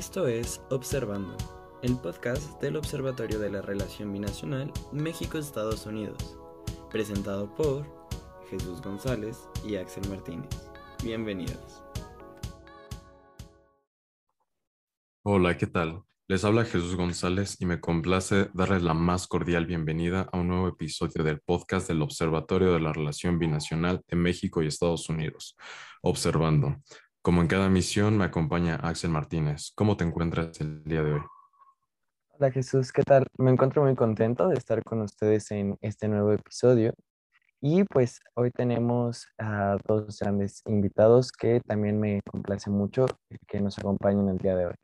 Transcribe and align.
Esto 0.00 0.26
es 0.26 0.62
Observando, 0.70 1.36
el 1.82 1.94
podcast 1.98 2.58
del 2.62 2.76
Observatorio 2.76 3.38
de 3.38 3.50
la 3.50 3.60
Relación 3.60 4.10
Binacional 4.10 4.72
México-Estados 4.92 5.84
Unidos, 5.84 6.38
presentado 6.90 7.54
por 7.54 7.84
Jesús 8.48 8.80
González 8.80 9.46
y 9.62 9.76
Axel 9.76 10.08
Martínez. 10.08 10.48
Bienvenidos. 11.04 11.82
Hola, 15.22 15.58
¿qué 15.58 15.66
tal? 15.66 16.02
Les 16.28 16.44
habla 16.44 16.64
Jesús 16.64 16.96
González 16.96 17.58
y 17.60 17.66
me 17.66 17.78
complace 17.78 18.48
darles 18.54 18.82
la 18.82 18.94
más 18.94 19.26
cordial 19.26 19.66
bienvenida 19.66 20.30
a 20.32 20.38
un 20.38 20.48
nuevo 20.48 20.68
episodio 20.68 21.22
del 21.22 21.40
podcast 21.40 21.88
del 21.88 22.00
Observatorio 22.00 22.72
de 22.72 22.80
la 22.80 22.94
Relación 22.94 23.38
Binacional 23.38 24.00
de 24.08 24.16
México 24.16 24.62
y 24.62 24.66
Estados 24.66 25.10
Unidos, 25.10 25.58
Observando. 26.00 26.78
Como 27.22 27.42
en 27.42 27.48
cada 27.48 27.68
misión, 27.68 28.16
me 28.16 28.24
acompaña 28.24 28.76
Axel 28.76 29.10
Martínez. 29.10 29.72
¿Cómo 29.74 29.94
te 29.94 30.04
encuentras 30.04 30.58
el 30.62 30.82
día 30.84 31.02
de 31.02 31.12
hoy? 31.12 31.20
Hola 32.30 32.50
Jesús, 32.50 32.92
¿qué 32.92 33.02
tal? 33.02 33.26
Me 33.36 33.50
encuentro 33.50 33.84
muy 33.84 33.94
contento 33.94 34.48
de 34.48 34.54
estar 34.54 34.82
con 34.82 35.02
ustedes 35.02 35.50
en 35.50 35.76
este 35.82 36.08
nuevo 36.08 36.32
episodio. 36.32 36.94
Y 37.60 37.84
pues 37.84 38.20
hoy 38.32 38.50
tenemos 38.50 39.26
a 39.36 39.76
dos 39.86 40.18
grandes 40.18 40.62
invitados 40.64 41.30
que 41.30 41.60
también 41.60 42.00
me 42.00 42.22
complace 42.22 42.70
mucho 42.70 43.04
que 43.46 43.60
nos 43.60 43.78
acompañen 43.78 44.30
el 44.30 44.38
día 44.38 44.56
de 44.56 44.66
hoy. 44.68 44.74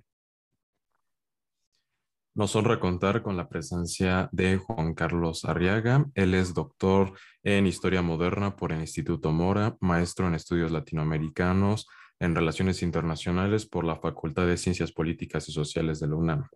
Nos 2.34 2.54
honra 2.54 2.78
contar 2.78 3.22
con 3.22 3.38
la 3.38 3.48
presencia 3.48 4.28
de 4.30 4.58
Juan 4.58 4.92
Carlos 4.92 5.46
Arriaga. 5.46 6.04
Él 6.14 6.34
es 6.34 6.52
doctor 6.52 7.14
en 7.42 7.66
Historia 7.66 8.02
Moderna 8.02 8.56
por 8.56 8.72
el 8.72 8.80
Instituto 8.80 9.32
Mora, 9.32 9.74
maestro 9.80 10.28
en 10.28 10.34
Estudios 10.34 10.70
Latinoamericanos, 10.70 11.86
en 12.20 12.34
Relaciones 12.34 12.82
Internacionales 12.82 13.66
por 13.66 13.84
la 13.84 13.96
Facultad 13.96 14.46
de 14.46 14.56
Ciencias 14.56 14.92
Políticas 14.92 15.48
y 15.48 15.52
Sociales 15.52 16.00
de 16.00 16.08
la 16.08 16.16
UNAM. 16.16 16.48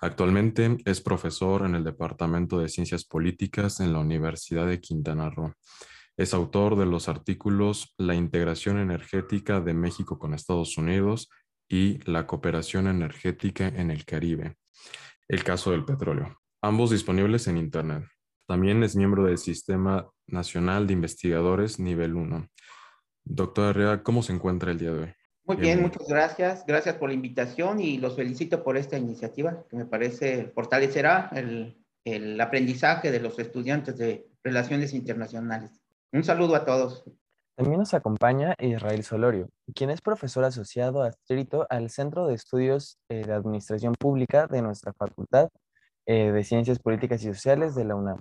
Actualmente 0.00 0.76
es 0.84 1.00
profesor 1.00 1.64
en 1.64 1.74
el 1.74 1.82
Departamento 1.82 2.58
de 2.58 2.68
Ciencias 2.68 3.04
Políticas 3.04 3.80
en 3.80 3.92
la 3.92 3.98
Universidad 3.98 4.66
de 4.66 4.80
Quintana 4.80 5.30
Roo. 5.30 5.54
Es 6.16 6.34
autor 6.34 6.76
de 6.76 6.86
los 6.86 7.08
artículos 7.08 7.94
La 7.96 8.14
integración 8.14 8.78
energética 8.78 9.60
de 9.60 9.74
México 9.74 10.18
con 10.18 10.34
Estados 10.34 10.76
Unidos 10.78 11.28
y 11.68 11.98
La 12.10 12.26
cooperación 12.26 12.86
energética 12.86 13.68
en 13.68 13.90
el 13.90 14.04
Caribe. 14.04 14.56
El 15.26 15.42
caso 15.42 15.72
del 15.72 15.84
petróleo. 15.84 16.38
Ambos 16.62 16.90
disponibles 16.90 17.46
en 17.48 17.56
Internet. 17.56 18.04
También 18.46 18.82
es 18.82 18.96
miembro 18.96 19.24
del 19.24 19.38
Sistema 19.38 20.08
Nacional 20.26 20.86
de 20.86 20.94
Investigadores 20.94 21.78
Nivel 21.78 22.14
1 22.14 22.48
Doctor 23.28 23.70
Herrera, 23.70 24.02
¿cómo 24.02 24.22
se 24.22 24.32
encuentra 24.32 24.70
el 24.70 24.78
día 24.78 24.92
de 24.92 25.00
hoy? 25.00 25.14
Muy 25.44 25.56
bien, 25.56 25.80
muchas 25.80 26.06
gracias. 26.06 26.64
Gracias 26.66 26.96
por 26.96 27.08
la 27.08 27.14
invitación 27.14 27.80
y 27.80 27.98
los 27.98 28.16
felicito 28.16 28.62
por 28.62 28.76
esta 28.76 28.98
iniciativa 28.98 29.64
que 29.68 29.76
me 29.76 29.86
parece 29.86 30.50
fortalecerá 30.54 31.30
el, 31.34 31.82
el 32.04 32.40
aprendizaje 32.40 33.10
de 33.10 33.20
los 33.20 33.38
estudiantes 33.38 33.96
de 33.96 34.28
Relaciones 34.42 34.94
Internacionales. 34.94 35.80
Un 36.12 36.24
saludo 36.24 36.54
a 36.54 36.64
todos. 36.64 37.04
También 37.56 37.80
nos 37.80 37.92
acompaña 37.92 38.54
Israel 38.60 39.02
Solorio, 39.02 39.48
quien 39.74 39.90
es 39.90 40.00
profesor 40.00 40.44
asociado 40.44 41.02
adscrito 41.02 41.66
al 41.70 41.90
Centro 41.90 42.26
de 42.26 42.34
Estudios 42.34 42.98
eh, 43.08 43.24
de 43.26 43.32
Administración 43.32 43.94
Pública 43.98 44.46
de 44.46 44.62
nuestra 44.62 44.92
Facultad 44.92 45.48
eh, 46.06 46.30
de 46.30 46.44
Ciencias 46.44 46.78
Políticas 46.78 47.22
y 47.24 47.32
Sociales 47.32 47.74
de 47.74 47.84
la 47.84 47.96
UNAM. 47.96 48.20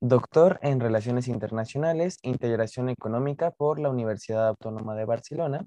Doctor 0.00 0.60
en 0.62 0.78
Relaciones 0.78 1.26
Internacionales, 1.26 2.18
Integración 2.22 2.88
Económica 2.88 3.50
por 3.50 3.80
la 3.80 3.90
Universidad 3.90 4.46
Autónoma 4.46 4.94
de 4.94 5.04
Barcelona 5.04 5.66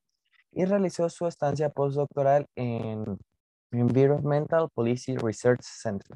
y 0.54 0.64
realizó 0.64 1.10
su 1.10 1.28
estancia 1.28 1.70
postdoctoral 1.70 2.48
en 2.56 3.18
Environmental 3.72 4.70
Policy 4.74 5.18
Research 5.18 5.62
Center 5.64 6.16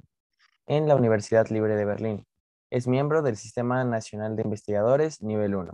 en 0.65 0.87
la 0.87 0.95
Universidad 0.95 1.49
Libre 1.49 1.75
de 1.75 1.83
Berlín. 1.83 2.25
Es 2.71 2.87
miembro 2.87 3.21
del 3.21 3.35
Sistema 3.35 3.83
Nacional 3.83 4.37
de 4.37 4.43
Investigadores 4.43 5.21
Nivel 5.21 5.53
1. 5.53 5.73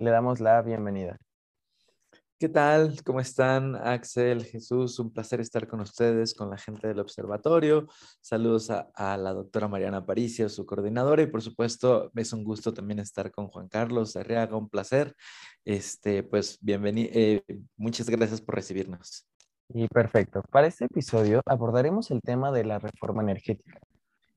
Le 0.00 0.10
damos 0.10 0.40
la 0.40 0.60
bienvenida. 0.60 1.18
¿Qué 2.40 2.48
tal? 2.48 3.02
¿Cómo 3.04 3.18
están? 3.18 3.74
Axel, 3.74 4.44
Jesús, 4.44 5.00
un 5.00 5.12
placer 5.12 5.40
estar 5.40 5.66
con 5.66 5.80
ustedes, 5.80 6.34
con 6.34 6.50
la 6.50 6.56
gente 6.56 6.86
del 6.86 7.00
observatorio. 7.00 7.88
Saludos 8.20 8.70
a, 8.70 9.16
la 9.16 9.32
doctora 9.32 9.66
Mariana 9.66 9.96
Aparicio, 9.98 10.48
su 10.48 10.64
coordinadora, 10.64 11.20
y 11.22 11.26
por 11.26 11.42
supuesto 11.42 12.12
es 12.14 12.32
un 12.32 12.44
gusto 12.44 12.72
también 12.72 13.00
estar 13.00 13.32
con 13.32 13.48
Juan 13.48 13.66
Carlos 13.66 14.14
Arriaga, 14.14 14.56
un 14.56 14.68
placer. 14.68 15.16
Este, 15.64 16.22
pues 16.22 16.58
bienvenido, 16.60 17.10
eh, 17.12 17.42
muchas 17.76 18.08
gracias 18.08 18.40
por 18.40 18.54
recibirnos. 18.54 19.26
Y 19.70 19.88
perfecto. 19.88 20.42
Para 20.52 20.68
este 20.68 20.84
episodio 20.84 21.40
abordaremos 21.44 22.12
el 22.12 22.20
tema 22.20 22.52
de 22.52 22.64
la 22.64 22.78
reforma 22.78 23.20
energética 23.20 23.80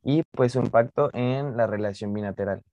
y 0.01 0.23
pues 0.31 0.53
su 0.53 0.59
impacto 0.59 1.11
en 1.13 1.56
la 1.56 1.67
relación 1.67 2.13
bilateral. 2.13 2.63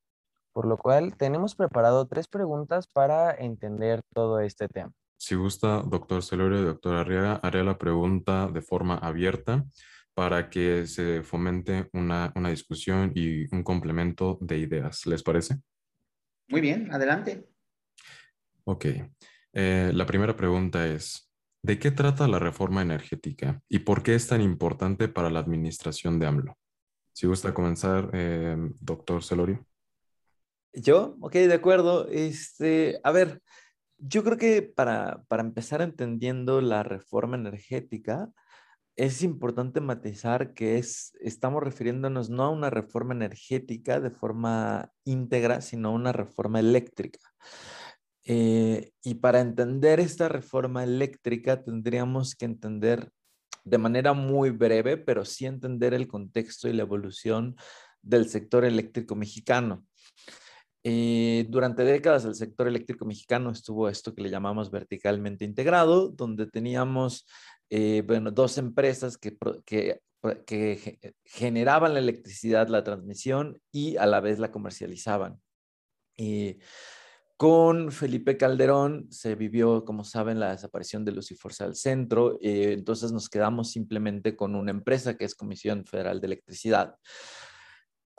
Por 0.54 0.66
lo 0.66 0.78
cual 0.78 1.18
tenemos 1.18 1.54
preparado 1.54 2.06
tres 2.06 2.28
preguntas 2.28 2.88
para 2.88 3.34
entender 3.34 4.00
todo 4.14 4.40
este 4.40 4.68
tema. 4.68 4.94
Si 5.18 5.34
gusta, 5.34 5.82
doctor 5.82 6.22
Celorio 6.22 6.60
y 6.60 6.64
doctor 6.64 6.94
Arriaga, 6.94 7.40
haré 7.42 7.64
la 7.64 7.76
pregunta 7.76 8.46
de 8.46 8.62
forma 8.62 8.96
abierta 8.96 9.66
para 10.14 10.48
que 10.48 10.86
se 10.86 11.24
fomente 11.24 11.90
una, 11.92 12.32
discusión 12.50 13.10
y 13.16 13.52
un 13.52 13.64
complemento 13.64 14.38
de 14.40 14.58
ideas. 14.58 15.06
¿Les 15.06 15.24
parece? 15.24 15.56
Muy 16.48 16.60
bien, 16.60 16.92
adelante. 16.92 17.48
Ok. 18.62 18.86
Eh, 19.52 19.90
la 19.92 20.06
primera 20.06 20.36
pregunta 20.36 20.86
es, 20.86 21.28
¿de 21.62 21.80
qué 21.80 21.90
trata 21.90 22.28
la 22.28 22.38
reforma 22.38 22.82
energética 22.82 23.60
y 23.68 23.80
por 23.80 24.04
qué 24.04 24.14
es 24.14 24.28
tan 24.28 24.40
importante 24.40 25.08
para 25.08 25.30
la 25.30 25.40
administración 25.40 26.20
de 26.20 26.26
AMLO? 26.26 26.56
Si 27.12 27.26
gusta 27.26 27.52
comenzar, 27.52 28.10
eh, 28.12 28.56
doctor 28.80 29.24
Celorio. 29.24 29.66
Yo, 30.72 31.16
ok, 31.20 31.32
de 31.32 31.54
acuerdo. 31.54 32.06
Este, 32.08 33.00
a 33.02 33.10
ver, 33.10 33.42
yo 33.98 34.24
creo 34.24 34.36
que 34.38 34.62
para, 34.62 35.24
empezar 35.30 35.82
entendiendo 35.82 36.60
la 36.60 36.82
reforma 36.82 37.36
energética, 37.36 38.30
es 38.96 39.22
importante 39.22 39.80
matizar 39.80 40.54
que 40.54 40.78
es, 40.78 41.12
estamos 41.20 41.62
refiriéndonos 41.62 42.30
no 42.30 42.44
a 42.44 42.50
una 42.50 42.70
reforma 42.70 43.14
energética 43.14 44.00
de 44.00 44.10
forma 44.10 44.90
íntegra, 45.04 45.60
sino 45.60 45.88
a 45.88 45.92
una 45.92 46.12
reforma 46.12 46.60
eléctrica. 46.60 47.20
Eh, 48.24 48.90
y 49.02 49.14
para 49.14 49.40
entender 49.40 50.00
esta 50.00 50.28
reforma 50.28 50.84
eléctrica 50.84 51.62
tendríamos 51.62 52.34
que 52.34 52.44
entender 52.44 53.10
de 53.64 53.78
manera 53.78 54.12
muy 54.12 54.50
breve, 54.50 54.96
pero 54.96 55.24
sí 55.24 55.46
entender 55.46 55.94
el 55.94 56.08
contexto 56.08 56.68
y 56.68 56.72
la 56.72 56.82
evolución 56.82 57.56
del 58.02 58.28
sector 58.28 58.64
eléctrico 58.64 59.14
mexicano. 59.14 59.84
Eh, 60.90 61.44
durante 61.50 61.84
décadas 61.84 62.24
el 62.24 62.34
sector 62.34 62.66
eléctrico 62.66 63.04
mexicano 63.04 63.50
estuvo 63.50 63.90
esto 63.90 64.14
que 64.14 64.22
le 64.22 64.30
llamamos 64.30 64.70
verticalmente 64.70 65.44
integrado, 65.44 66.08
donde 66.08 66.46
teníamos 66.46 67.26
eh, 67.68 68.02
bueno, 68.06 68.30
dos 68.30 68.56
empresas 68.56 69.18
que, 69.18 69.36
que, 69.66 70.00
que, 70.46 71.14
generaban 71.26 71.92
la 71.92 72.00
electricidad, 72.00 72.68
la 72.68 72.84
transmisión 72.84 73.60
y 73.70 73.98
a 73.98 74.06
la 74.06 74.20
vez 74.20 74.38
la 74.38 74.50
comercializaban. 74.50 75.38
Con 77.36 77.92
Felipe 77.92 78.38
Calderón 78.38 79.06
se 79.12 79.34
vivió, 79.34 79.84
como 79.84 80.04
saben, 80.04 80.40
la 80.40 80.52
desaparición 80.52 81.04
de 81.04 81.12
Luz 81.12 81.30
y 81.32 81.34
Fuerza 81.34 81.66
del 81.66 81.76
Centro, 81.76 82.38
eh, 82.40 82.72
entonces 82.72 83.12
nos 83.12 83.28
quedamos 83.28 83.70
simplemente 83.70 84.34
con 84.34 84.54
una 84.54 84.70
empresa 84.70 85.18
que 85.18 85.26
es 85.26 85.34
Comisión 85.34 85.84
Federal 85.84 86.20
de 86.20 86.28
Electricidad. 86.28 86.96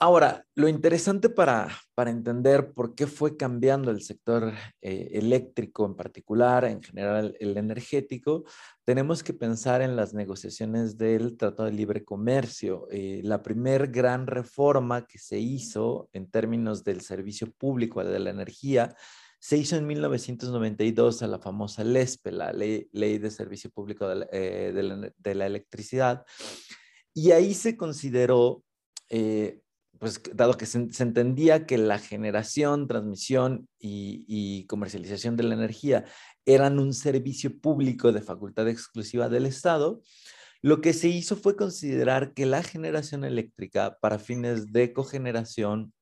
Ahora, 0.02 0.46
lo 0.54 0.66
interesante 0.66 1.28
para, 1.28 1.68
entender 2.06 2.72
por 2.72 2.94
qué 2.94 3.06
fue 3.06 3.36
cambiando 3.36 3.90
el 3.90 4.00
sector 4.00 4.54
eh, 4.80 5.10
eléctrico 5.12 5.84
en 5.84 5.94
particular, 5.94 6.64
en 6.64 6.82
general 6.82 7.36
el 7.38 7.54
energético, 7.58 8.44
tenemos 8.82 9.22
que 9.22 9.34
pensar 9.34 9.82
en 9.82 9.96
las 9.96 10.14
negociaciones 10.14 10.96
del 10.96 11.36
Tratado 11.36 11.68
de 11.68 11.76
Libre 11.76 12.02
Comercio. 12.02 12.88
Eh, 12.90 13.20
la 13.24 13.42
primer 13.42 13.88
gran 13.88 14.26
reforma 14.26 15.06
que 15.06 15.18
se 15.18 15.38
hizo 15.38 16.08
en 16.14 16.30
términos 16.30 16.82
del 16.82 17.02
servicio 17.02 17.52
público 17.52 18.02
de 18.02 18.18
la 18.20 18.30
energía 18.30 18.96
se 19.38 19.58
hizo 19.58 19.76
en 19.76 19.86
1992 19.86 21.22
a 21.22 21.26
la 21.26 21.40
famosa 21.40 21.84
LESPE, 21.84 22.32
la 22.32 22.52
Ley, 22.54 22.88
de 22.90 23.30
Servicio 23.30 23.68
Público 23.68 24.08
de 24.08 24.14
la, 24.14 24.26
eh, 24.32 25.44
Electricidad, 25.46 26.24
y 27.12 27.32
ahí 27.32 27.52
se 27.52 27.76
consideró 27.76 28.64
pues 30.00 30.22
dado 30.32 30.56
que 30.56 30.64
se, 30.64 30.78
entendía 30.78 31.66
que 31.66 31.76
la 31.76 31.98
generación, 31.98 32.88
transmisión 32.88 33.68
y, 33.78 34.64
comercialización 34.66 35.36
de 35.36 35.42
la 35.42 35.54
energía 35.54 36.06
eran 36.46 36.78
un 36.78 36.94
servicio 36.94 37.60
público 37.60 38.10
de 38.10 38.22
facultad 38.22 38.66
exclusiva 38.66 39.28
del 39.28 39.44
Estado, 39.44 40.00
lo 40.62 40.80
que 40.80 40.94
se 40.94 41.08
hizo 41.08 41.36
fue 41.36 41.54
considerar 41.54 42.32
que 42.32 42.46
la 42.46 42.62
generación 42.62 43.24
eléctrica 43.24 43.98
para 44.00 44.18
fines 44.18 44.72
de 44.72 44.94
cogeneración 44.94 45.92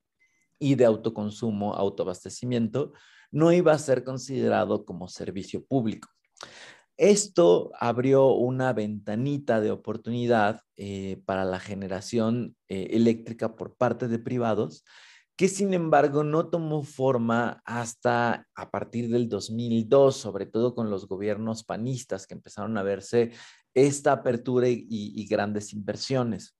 y 0.60 0.76
de 0.76 0.84
autoconsumo, 0.84 1.74
autoabastecimiento, 1.74 2.92
no 3.32 3.52
iba 3.52 3.72
a 3.72 3.78
ser 3.78 4.04
considerado 4.04 4.84
como 4.84 5.08
servicio 5.08 5.64
público. 5.64 6.08
Esto 6.98 7.70
abrió 7.78 8.26
una 8.26 8.72
ventanita 8.72 9.60
de 9.60 9.70
oportunidad 9.70 10.62
eh, 10.76 11.22
para 11.26 11.44
la 11.44 11.60
generación 11.60 12.56
eh, 12.68 12.88
eléctrica 12.90 13.54
por 13.54 13.76
parte 13.76 14.08
de 14.08 14.18
privados, 14.18 14.84
que 15.36 15.46
sin 15.46 15.74
embargo 15.74 16.24
no 16.24 16.48
tomó 16.48 16.82
forma 16.82 17.62
hasta 17.64 18.48
a 18.52 18.70
partir 18.72 19.08
del 19.10 19.28
2002, 19.28 20.16
sobre 20.16 20.46
todo 20.46 20.74
con 20.74 20.90
los 20.90 21.06
gobiernos 21.06 21.62
panistas 21.62 22.26
que 22.26 22.34
empezaron 22.34 22.76
a 22.76 22.82
verse 22.82 23.30
esta 23.74 24.10
apertura 24.10 24.66
y, 24.68 25.24
grandes 25.28 25.72
inversiones. 25.72 26.56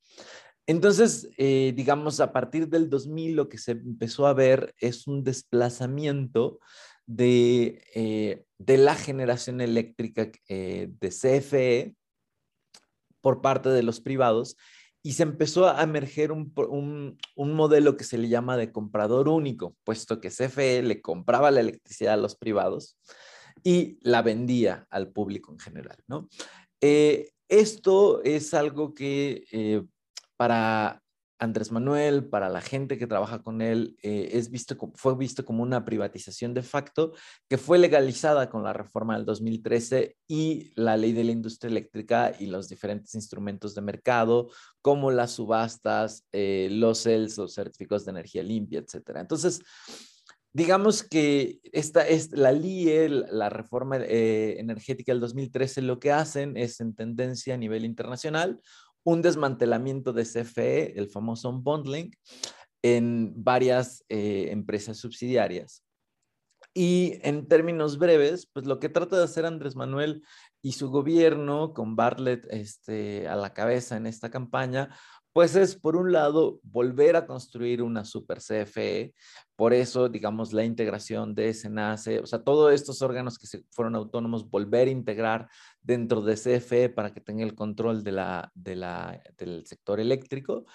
Entonces, 0.65 1.29
eh, 1.37 1.73
digamos, 1.75 2.21
a 2.21 2.31
partir 2.31 2.69
del 2.69 2.89
2000 2.89 3.35
lo 3.35 3.49
que 3.49 3.57
se 3.57 3.71
empezó 3.71 4.25
a 4.25 4.33
ver 4.33 4.73
es 4.77 5.05
un 5.05 5.21
desplazamiento 5.25 6.59
de, 7.05 8.45
de 8.59 8.77
la 8.77 8.93
generación 8.95 9.61
eléctrica 9.61 10.29
eh, 10.47 10.89
de 10.99 11.09
CFE 11.09 11.95
por 13.21 13.41
parte 13.41 13.69
de 13.69 13.83
los 13.83 14.01
privados 14.01 14.57
y 15.01 15.13
se 15.13 15.23
empezó 15.23 15.69
a 15.69 15.81
emerger 15.81 16.33
un, 16.33 17.17
modelo 17.35 17.95
que 17.95 18.03
se 18.03 18.17
le 18.17 18.27
llama 18.27 18.57
de 18.57 18.71
comprador 18.71 19.29
único, 19.29 19.75
puesto 19.85 20.19
que 20.19 20.29
CFE 20.29 20.83
le 20.83 21.01
compraba 21.01 21.51
la 21.51 21.61
electricidad 21.61 22.15
a 22.15 22.17
los 22.17 22.35
privados 22.35 22.97
y 23.63 23.97
la 24.01 24.21
vendía 24.21 24.87
al 24.89 25.09
público 25.09 25.53
en 25.53 25.59
general. 25.59 25.97
¿no? 26.07 26.27
Eh, 26.81 27.31
esto 27.47 28.21
es 28.23 28.53
algo 28.53 28.93
que 28.93 29.45
eh, 29.51 29.83
para 30.35 31.01
Andrés 31.39 31.71
Manuel, 31.71 32.27
para 32.27 32.49
la 32.49 32.59
gente 32.59 32.97
que 32.97 33.07
trabaja 33.07 33.41
con 33.41 33.61
él, 33.61 33.97
eh, 34.03 34.31
es 34.33 34.51
visto, 34.51 34.75
fue 34.95 35.15
visto 35.15 35.45
como 35.45 35.63
una 35.63 35.85
privatización 35.85 36.53
de 36.53 36.63
facto 36.63 37.13
que 37.47 37.57
fue 37.57 37.79
legalizada 37.79 38.49
con 38.49 38.61
la 38.61 38.73
reforma 38.73 39.15
del 39.15 39.25
2013 39.25 40.17
y 40.27 40.73
la 40.75 40.97
ley 40.97 41.13
de 41.13 41.23
la 41.23 41.31
industria 41.31 41.69
eléctrica 41.69 42.35
y 42.37 42.47
los 42.47 42.67
diferentes 42.67 43.15
instrumentos 43.15 43.73
de 43.73 43.81
mercado, 43.81 44.49
como 44.81 45.11
las 45.11 45.31
subastas, 45.31 46.25
eh, 46.33 46.67
los 46.71 47.03
CELS, 47.03 47.37
los 47.37 47.53
certificados 47.53 48.03
de 48.03 48.11
energía 48.11 48.43
limpia, 48.43 48.79
etc. 48.79 49.11
Entonces, 49.15 49.61
digamos 50.51 51.03
que 51.03 51.59
esta 51.71 52.05
es 52.07 52.31
la 52.31 52.51
LIE, 52.51 53.07
la 53.07 53.49
reforma 53.49 53.97
eh, 53.97 54.59
energética 54.59 55.13
del 55.13 55.21
2013, 55.21 55.83
lo 55.83 55.99
que 55.99 56.11
hacen 56.11 56.57
es 56.57 56.81
en 56.81 56.95
tendencia 56.95 57.53
a 57.53 57.57
nivel 57.57 57.85
internacional 57.85 58.59
un 59.03 59.21
desmantelamiento 59.21 60.13
de 60.13 60.23
CFE, 60.23 60.99
el 60.99 61.09
famoso 61.09 61.49
unbundling, 61.49 62.11
en 62.81 63.33
varias 63.35 64.03
eh, 64.09 64.47
empresas 64.51 64.97
subsidiarias. 64.97 65.83
Y 66.73 67.19
en 67.23 67.47
términos 67.47 67.97
breves, 67.97 68.47
pues 68.53 68.65
lo 68.65 68.79
que 68.79 68.89
trata 68.89 69.17
de 69.17 69.23
hacer 69.23 69.45
Andrés 69.45 69.75
Manuel 69.75 70.23
y 70.61 70.73
su 70.73 70.89
gobierno, 70.89 71.73
con 71.73 71.95
Bartlett 71.95 72.45
este, 72.51 73.27
a 73.27 73.35
la 73.35 73.53
cabeza 73.53 73.97
en 73.97 74.05
esta 74.05 74.29
campaña, 74.29 74.95
pues 75.33 75.55
es, 75.55 75.75
por 75.75 75.95
un 75.95 76.11
lado, 76.11 76.59
volver 76.63 77.15
a 77.15 77.25
construir 77.25 77.81
una 77.81 78.03
super 78.03 78.39
CFE, 78.39 79.13
por 79.55 79.73
eso, 79.73 80.09
digamos, 80.09 80.53
la 80.53 80.63
integración 80.63 81.35
de 81.35 81.53
SENACE, 81.53 82.19
o 82.19 82.25
sea, 82.25 82.43
todos 82.43 82.73
estos 82.73 83.01
órganos 83.01 83.37
que 83.37 83.47
se 83.47 83.63
fueron 83.71 83.95
autónomos, 83.95 84.49
volver 84.49 84.87
a 84.87 84.91
integrar 84.91 85.47
dentro 85.81 86.21
de 86.21 86.35
CFE 86.35 86.89
para 86.89 87.13
que 87.13 87.21
tenga 87.21 87.43
el 87.43 87.55
control 87.55 88.03
del 88.03 89.65
sector 89.65 89.99
eléctrico. 89.99 90.65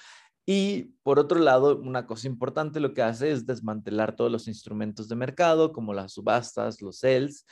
Y 0.46 0.94
por 1.02 1.18
otro 1.18 1.38
lado, 1.38 1.78
una 1.78 2.06
cosa 2.06 2.26
importante 2.26 2.80
lo 2.80 2.92
que 2.92 3.02
hace 3.02 3.30
es 3.30 3.46
desmantelar 3.46 4.14
todos 4.14 4.30
los 4.30 4.46
instrumentos 4.46 5.08
de 5.08 5.16
mercado, 5.16 5.72
como 5.72 5.94
las 5.94 6.12
subastas, 6.12 6.82
los 6.82 7.00
CELS, 7.00 7.46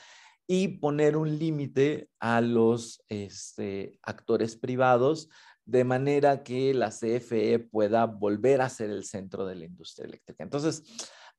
y 0.46 0.68
poner 0.78 1.16
un 1.16 1.38
límite 1.38 2.08
a 2.20 2.40
los 2.40 3.02
este, 3.08 3.98
actores 4.02 4.56
privados 4.56 5.28
de 5.64 5.84
manera 5.84 6.42
que 6.42 6.74
la 6.74 6.90
CFE 6.90 7.60
pueda 7.60 8.06
volver 8.06 8.60
a 8.60 8.68
ser 8.68 8.90
el 8.90 9.04
centro 9.04 9.46
de 9.46 9.54
la 9.54 9.64
industria 9.64 10.06
eléctrica. 10.06 10.42
Entonces, 10.42 10.82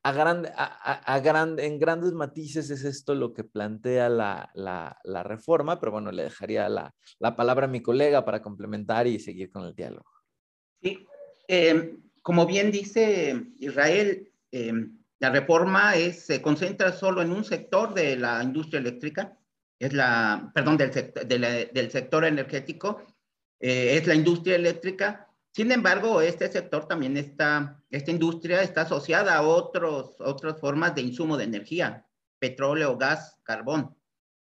a 0.03 0.11
a, 1.05 1.55
en 1.57 1.79
grandes 1.79 2.11
matices 2.11 2.69
es 2.69 2.83
esto 2.83 3.15
lo 3.15 3.33
que 3.33 3.43
plantea 3.43 4.09
la, 4.09 4.51
la, 4.53 5.23
reforma, 5.23 5.79
pero 5.79 5.93
bueno, 5.93 6.11
le 6.11 6.23
dejaría 6.23 6.67
la, 6.67 6.93
la, 7.19 7.35
palabra 7.35 7.65
a 7.65 7.69
mi 7.69 7.81
colega 7.81 8.25
para 8.25 8.41
complementar 8.41 9.07
y 9.07 9.19
seguir 9.19 9.49
con 9.49 9.63
el 9.63 9.73
diálogo. 9.73 10.09
Sí, 10.81 11.05
em, 11.47 12.01
como 12.21 12.45
bien 12.45 12.69
dice 12.71 13.45
Israel, 13.59 14.29
em, 14.51 14.97
la 15.19 15.29
reforma 15.29 15.93
se 16.11 16.41
concentra 16.41 16.91
solo 16.91 17.21
en 17.21 17.31
un 17.31 17.45
sector 17.45 17.93
de 17.93 18.17
la 18.17 18.43
industria 18.43 18.81
eléctrica, 18.81 19.37
es 19.79 19.93
la, 19.93 20.51
perdón, 20.53 20.77
del, 20.77 21.69
del 21.73 21.91
sector 21.91 22.25
energético, 22.25 23.03
eh, 23.63 23.97
es 23.97 24.07
la 24.07 24.15
industria 24.15 24.57
eléctrica. 24.57 25.29
Sin 25.53 25.71
embargo, 25.71 26.19
este 26.19 26.51
sector 26.51 26.87
también 26.87 27.15
está, 27.15 27.79
esta 27.91 28.09
industria 28.09 28.63
está 28.63 28.81
asociada 28.81 29.35
a 29.35 29.43
otros, 29.43 30.15
otras 30.19 30.59
formas 30.59 30.95
de 30.95 31.03
insumo 31.03 31.37
de 31.37 31.43
energía, 31.43 32.07
petróleo, 32.39 32.97
gas, 32.97 33.37
carbón. 33.43 33.95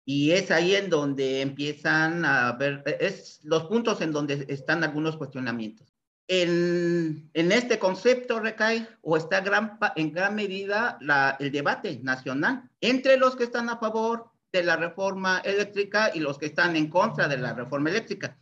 Y 0.03 0.31
es 0.31 0.49
ahí 0.49 0.73
en 0.73 0.89
donde 0.89 1.41
empiezan 1.41 2.25
a 2.25 2.51
ver, 2.53 2.83
es 2.99 3.41
los 3.43 3.65
puntos 3.65 4.01
en 4.01 4.11
donde 4.11 4.45
están 4.47 4.83
algunos 4.83 5.17
cuestionamientos. 5.17 5.93
En, 6.27 7.29
en 7.33 7.51
este 7.51 7.77
concepto 7.77 8.39
recae 8.39 8.87
o 9.01 9.17
está 9.17 9.41
gran, 9.41 9.77
en 9.95 10.11
gran 10.11 10.33
medida 10.33 10.97
el 11.39 11.51
debate 11.51 11.99
nacional 12.01 12.71
entre 12.81 13.17
los 13.17 13.35
que 13.35 13.43
están 13.43 13.69
a 13.69 13.77
favor 13.77 14.31
de 14.51 14.63
la 14.63 14.77
reforma 14.77 15.41
eléctrica 15.45 16.09
y 16.13 16.21
los 16.21 16.39
que 16.39 16.47
están 16.47 16.75
en 16.75 16.89
contra 16.89 17.27
de 17.27 17.37
la 17.37 17.53
reforma 17.53 17.91
eléctrica. 17.91 18.35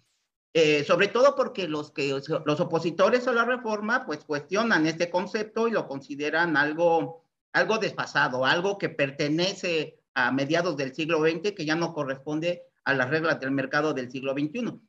Eh, 0.58 0.86
sobre 0.86 1.10
todo 1.10 1.36
porque 1.36 1.68
los, 1.68 1.92
que, 1.92 2.18
los 2.46 2.60
opositores 2.62 3.28
a 3.28 3.34
la 3.34 3.44
reforma 3.44 4.06
pues 4.06 4.24
cuestionan 4.24 4.88
este 4.88 5.10
concepto 5.10 5.68
y 5.68 5.72
lo 5.72 5.86
consideran 5.86 6.56
algo, 6.56 7.26
algo 7.52 7.78
desfasado, 7.78 8.46
algo 8.46 8.78
que 8.78 8.88
pertenece 8.88 10.00
a 10.14 10.32
mediados 10.32 10.78
del 10.78 10.96
siglo 10.96 11.20
XX 11.20 11.52
que 11.52 11.66
ya 11.66 11.76
no 11.76 11.94
corresponde 11.94 12.64
a 12.86 12.94
las 12.94 13.10
reglas 13.10 13.42
del 13.42 13.52
mercado 13.52 13.94
del 13.94 14.10
siglo 14.10 14.32
XXI. 14.32 14.80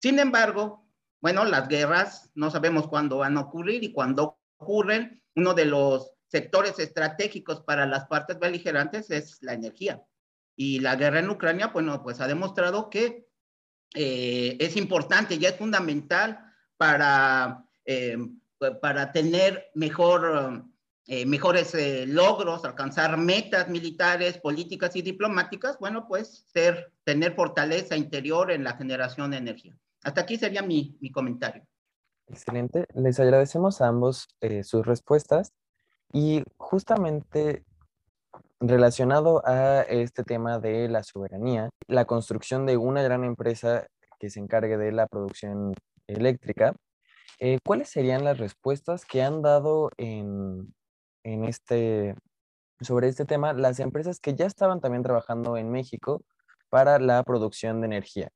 Sin 0.00 0.20
embargo, 0.20 0.86
bueno, 1.20 1.44
las 1.44 1.66
guerras 1.66 2.30
no 2.36 2.52
sabemos 2.52 2.86
cuándo 2.86 3.18
van 3.18 3.36
a 3.36 3.40
ocurrir 3.40 3.82
y 3.82 3.90
cuando 3.90 4.38
ocurren, 4.58 5.24
uno 5.34 5.54
de 5.54 5.64
los 5.64 6.12
sectores 6.28 6.78
estratégicos 6.78 7.62
para 7.62 7.84
las 7.84 8.06
partes 8.06 8.38
beligerantes 8.38 9.10
es 9.10 9.42
la 9.42 9.54
energía. 9.54 10.04
Y 10.54 10.78
la 10.78 10.94
guerra 10.94 11.18
en 11.18 11.30
Ucrania, 11.30 11.66
bueno, 11.66 12.00
pues 12.04 12.20
ha 12.20 12.28
demostrado 12.28 12.90
que 12.90 13.26
eh, 13.94 14.56
es 14.60 14.76
importante, 14.76 15.38
ya 15.38 15.50
es 15.50 15.56
fundamental 15.56 16.52
para, 16.76 17.64
eh, 17.84 18.18
para 18.80 19.12
tener 19.12 19.70
mejor, 19.74 20.64
eh, 21.06 21.24
mejores 21.26 21.74
logros, 22.06 22.64
alcanzar 22.64 23.16
metas 23.16 23.68
militares, 23.68 24.38
políticas 24.38 24.94
y 24.96 25.02
diplomáticas, 25.02 25.78
bueno, 25.78 26.06
pues 26.08 26.44
ser, 26.52 26.92
tener 27.04 27.34
fortaleza 27.34 27.96
interior 27.96 28.50
en 28.50 28.64
la 28.64 28.76
generación 28.76 29.30
de 29.30 29.38
energía. 29.38 29.76
Hasta 30.02 30.22
aquí 30.22 30.36
sería 30.36 30.62
mi, 30.62 30.96
mi 31.00 31.10
comentario. 31.10 31.66
Excelente. 32.28 32.86
Les 32.94 33.20
agradecemos 33.20 33.80
a 33.80 33.88
ambos 33.88 34.28
sus 34.64 34.84
respuestas 34.84 35.52
y 36.12 36.42
justamente 36.56 37.64
relacionado 38.60 39.42
a 39.46 39.82
este 39.82 40.24
tema 40.24 40.58
de 40.58 40.88
la 40.88 41.02
soberanía, 41.02 41.70
la 41.88 42.04
construcción 42.04 42.66
de 42.66 42.76
una 42.76 43.02
gran 43.02 43.24
empresa 43.24 43.86
que 44.18 44.30
se 44.30 44.40
encargue 44.40 44.78
de 44.78 44.92
la 44.92 45.06
producción 45.06 45.74
eléctrica, 46.06 46.74
eh, 47.38 47.58
¿cuáles 47.64 47.90
serían 47.90 48.24
las 48.24 48.38
respuestas 48.38 49.04
que 49.04 49.22
han 49.22 49.42
dado 49.42 49.90
en, 49.98 50.72
este, 51.24 52.14
sobre 52.80 53.08
este 53.08 53.26
tema 53.26 53.52
las 53.52 53.78
empresas 53.80 54.20
que 54.20 54.34
ya 54.34 54.46
estaban 54.46 54.80
también 54.80 55.02
trabajando 55.02 55.56
en 55.56 55.70
México 55.70 56.22
para 56.70 56.98
la 56.98 57.22
producción 57.24 57.80
de 57.80 57.86
energía? 57.86 58.30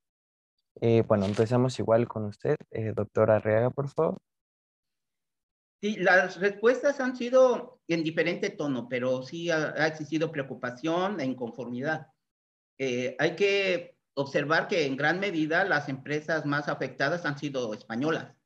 Eh, 0.80 1.02
bueno, 1.06 1.26
empezamos 1.26 1.78
igual 1.78 2.08
con 2.08 2.26
usted, 2.26 2.56
eh, 2.70 2.92
doctora 2.94 3.36
Arriaga, 3.36 3.70
por 3.70 3.88
favor. 3.88 4.18
Sí, 5.80 5.96
las 5.96 6.38
respuestas 6.38 7.00
han 7.00 7.16
sido 7.16 7.80
en 7.88 8.04
diferente 8.04 8.50
tono, 8.50 8.86
pero 8.88 9.22
sí 9.22 9.50
ha, 9.50 9.86
existido 9.86 10.30
preocupación 10.30 11.20
e 11.20 11.24
inconformidad. 11.24 12.08
Eh, 12.78 13.16
hay 13.18 13.34
que 13.34 13.96
observar 14.14 14.68
que 14.68 14.84
en 14.84 14.96
gran 14.96 15.20
medida 15.20 15.64
las 15.64 15.88
empresas 15.88 16.44
más 16.44 16.68
afectadas 16.68 17.24
han 17.24 17.38
sido 17.38 17.72
españolas. 17.72 18.36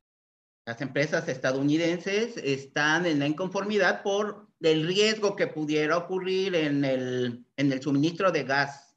Las 0.64 0.80
empresas 0.80 1.28
estadounidenses 1.28 2.36
están 2.36 3.04
en 3.04 3.18
la 3.18 3.26
inconformidad 3.26 4.02
por 4.02 4.48
el 4.60 4.86
riesgo 4.86 5.34
que 5.34 5.48
pudiera 5.48 5.98
ocurrir 5.98 6.54
en 6.54 6.84
el, 6.84 7.44
en 7.56 7.72
el 7.72 7.82
suministro 7.82 8.30
de 8.30 8.44
gas. 8.44 8.96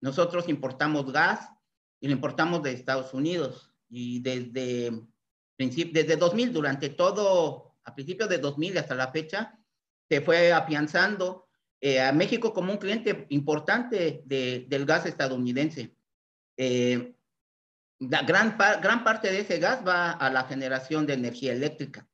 Nosotros 0.00 0.48
importamos 0.48 1.12
gas 1.12 1.50
y 2.00 2.08
lo 2.08 2.14
importamos 2.14 2.62
de 2.62 2.72
Estados 2.72 3.12
Unidos 3.14 3.72
y 3.88 4.20
desde, 4.20 5.06
desde 5.58 6.16
2000, 6.16 6.52
durante 6.52 6.88
todo 6.88 7.73
a 7.84 7.94
principios 7.94 8.28
de 8.28 8.38
2000 8.38 8.78
hasta 8.78 8.94
la 8.94 9.12
fecha, 9.12 9.58
se 10.08 10.20
fue 10.20 10.52
afianzando 10.52 11.46
eh, 11.80 12.00
a 12.00 12.12
México 12.12 12.52
como 12.52 12.72
un 12.72 12.78
cliente 12.78 13.26
importante 13.30 14.22
de, 14.24 14.66
del 14.68 14.86
gas 14.86 15.06
estadounidense. 15.06 15.96
Eh, 16.56 17.14
la 17.98 18.22
gran, 18.22 18.56
gran 18.58 19.04
parte 19.04 19.30
de 19.30 19.40
ese 19.40 19.58
gas 19.58 19.86
va 19.86 20.12
a 20.12 20.30
la 20.30 20.44
generación 20.44 21.06
de 21.06 21.14
energía 21.14 21.52
eléctrica. 21.52 22.08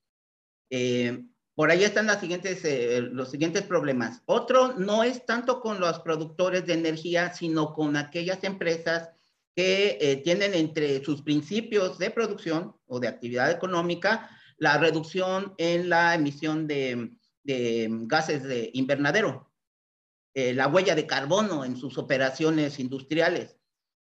Eh, 0.71 1.25
por 1.55 1.71
ahí 1.71 1.85
están 1.85 2.07
las 2.07 2.21
siguientes, 2.21 2.65
eh, 2.65 3.03
los 3.03 3.31
siguientes 3.31 3.65
problemas. 3.65 4.23
Otro 4.27 4.75
no 4.79 5.05
es 5.05 5.27
tanto 5.27 5.61
con 5.61 5.81
los 5.81 5.99
productores 6.01 6.67
de 6.67 6.75
energía, 6.75 7.35
sino 7.35 7.75
con 7.75 7.97
aquellas 7.97 8.45
empresas 8.45 9.11
que 9.55 9.99
eh, 10.01 10.17
tienen 10.25 10.55
entre 10.55 11.05
sus 11.05 11.23
principios 11.23 11.99
de 11.99 12.11
producción 12.11 12.77
o 12.87 13.01
de 13.01 13.09
actividad 13.09 13.51
económica 13.51 14.31
la 14.61 14.79
reducción 14.79 15.55
en 15.59 15.89
la 15.89 16.15
emisión 16.15 16.69
de, 16.69 17.11
gases 17.43 18.45
de 18.45 18.71
invernadero, 18.75 19.51
la 20.35 20.69
huella 20.69 20.95
de 20.95 21.07
carbono 21.07 21.65
en 21.65 21.77
sus 21.77 21.99
operaciones 21.99 22.79
industriales. 22.79 23.57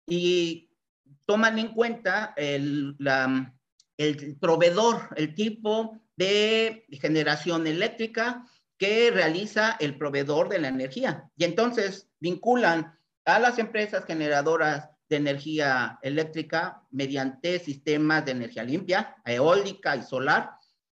Y 0.08 0.70
toman 1.26 1.58
en 1.58 1.68
cuenta 1.68 2.32
el, 2.36 2.96
el 3.98 4.36
proveedor, 4.38 5.10
el 5.16 5.34
tipo 5.34 6.00
de 6.16 6.86
generación 7.00 7.66
eléctrica 7.66 8.44
que 8.78 9.10
realiza 9.10 9.76
el 9.78 9.96
proveedor 9.98 10.48
de 10.48 10.58
la 10.58 10.68
energía. 10.68 11.30
Y 11.36 11.44
entonces 11.44 12.08
vinculan 12.18 12.98
a 13.26 13.38
las 13.38 13.58
empresas 13.58 14.04
generadoras 14.06 14.90
de 15.08 15.16
energía 15.16 15.98
eléctrica 16.02 16.82
mediante 16.90 17.58
sistemas 17.58 18.24
de 18.24 18.32
energía 18.32 18.64
limpia, 18.64 19.16
eólica 19.24 19.96
y 19.96 20.02
solar, 20.02 20.50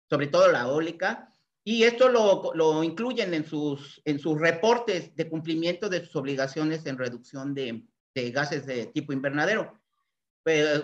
sobre 0.09 0.27
todo 0.27 0.51
la 0.51 0.61
eólica, 0.61 1.29
y 1.63 1.83
esto 1.83 2.09
lo, 2.09 2.51
lo 2.53 2.83
incluyen 2.83 3.33
en 3.33 3.45
sus, 3.45 4.01
en 4.05 4.19
sus 4.19 4.39
reportes 4.39 5.15
de 5.15 5.29
cumplimiento 5.29 5.89
de 5.89 6.05
sus 6.05 6.15
obligaciones 6.17 6.85
en 6.85 6.97
reducción 6.97 7.53
de, 7.53 7.85
de 8.13 8.31
gases 8.31 8.65
de 8.65 8.87
tipo 8.87 9.13
invernadero. 9.13 9.79
Pues, 10.43 10.83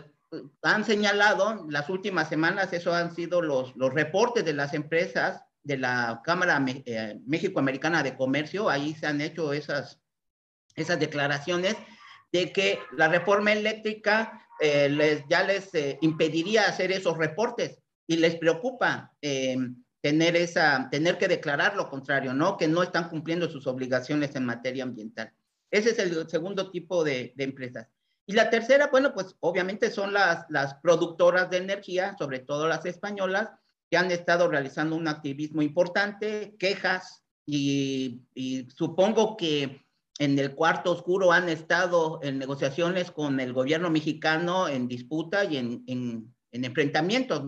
han 0.61 0.85
señalado 0.85 1.65
las 1.69 1.89
últimas 1.89 2.29
semanas, 2.29 2.71
eso 2.71 2.93
han 2.93 3.13
sido 3.15 3.41
los, 3.41 3.75
los 3.75 3.93
reportes 3.93 4.45
de 4.45 4.53
las 4.53 4.73
empresas 4.73 5.43
de 5.63 5.77
la 5.77 6.21
Cámara 6.23 6.63
eh, 6.67 7.19
México-Americana 7.25 8.03
de 8.03 8.15
Comercio, 8.15 8.69
ahí 8.69 8.93
se 8.93 9.07
han 9.07 9.21
hecho 9.21 9.53
esas, 9.53 9.99
esas 10.75 10.99
declaraciones 10.99 11.75
de 12.31 12.51
que 12.51 12.79
la 12.95 13.07
reforma 13.07 13.53
eléctrica 13.53 14.45
eh, 14.59 14.89
les, 14.89 15.23
ya 15.29 15.43
les 15.43 15.73
eh, 15.73 15.97
impediría 16.01 16.67
hacer 16.67 16.91
esos 16.91 17.17
reportes 17.17 17.79
y 18.07 18.17
les 18.17 18.35
preocupa 18.35 19.13
tener, 19.21 20.35
esa, 20.35 20.87
tener 20.89 21.17
que 21.17 21.27
declarar 21.27 21.75
lo 21.75 21.89
contrario, 21.89 22.33
¿no? 22.33 22.57
Que 22.57 22.67
no 22.67 22.81
están 22.81 23.09
cumpliendo 23.09 23.47
sus 23.49 23.67
obligaciones 23.67 24.35
en 24.35 24.45
materia 24.45 24.83
ambiental. 24.83 25.31
Ese 25.69 25.91
es 25.91 25.99
el 25.99 26.27
segundo 26.27 26.71
tipo 26.71 27.03
de, 27.03 27.33
de 27.35 27.43
empresas. 27.43 27.87
Y 28.25 28.33
la 28.33 28.49
tercera, 28.49 28.87
bueno, 28.87 29.13
pues 29.13 29.35
obviamente 29.39 29.91
son 29.91 30.13
las, 30.13 30.45
las 30.49 30.75
productoras 30.75 31.49
de 31.49 31.57
energía, 31.57 32.15
sobre 32.17 32.39
todo 32.39 32.67
las 32.67 32.85
españolas, 32.85 33.49
que 33.89 33.97
han 33.97 34.11
estado 34.11 34.47
realizando 34.47 34.95
un 34.95 35.07
activismo 35.07 35.61
importante, 35.61 36.55
quejas, 36.59 37.23
y, 37.51 38.67
supongo 38.75 39.35
que 39.35 39.83
en 40.19 40.37
el 40.37 40.53
cuarto 40.53 40.91
oscuro 40.91 41.31
han 41.31 41.49
estado 41.49 42.19
en 42.21 42.37
negociaciones 42.37 43.09
con 43.09 43.39
el 43.39 43.53
gobierno 43.53 43.89
mexicano 43.89 44.67
en 44.67 44.87
disputa 44.87 45.45
y 45.45 45.57
en, 45.57 45.83
en, 45.87 46.35
en 46.51 46.65
enfrentamientos 46.65 47.41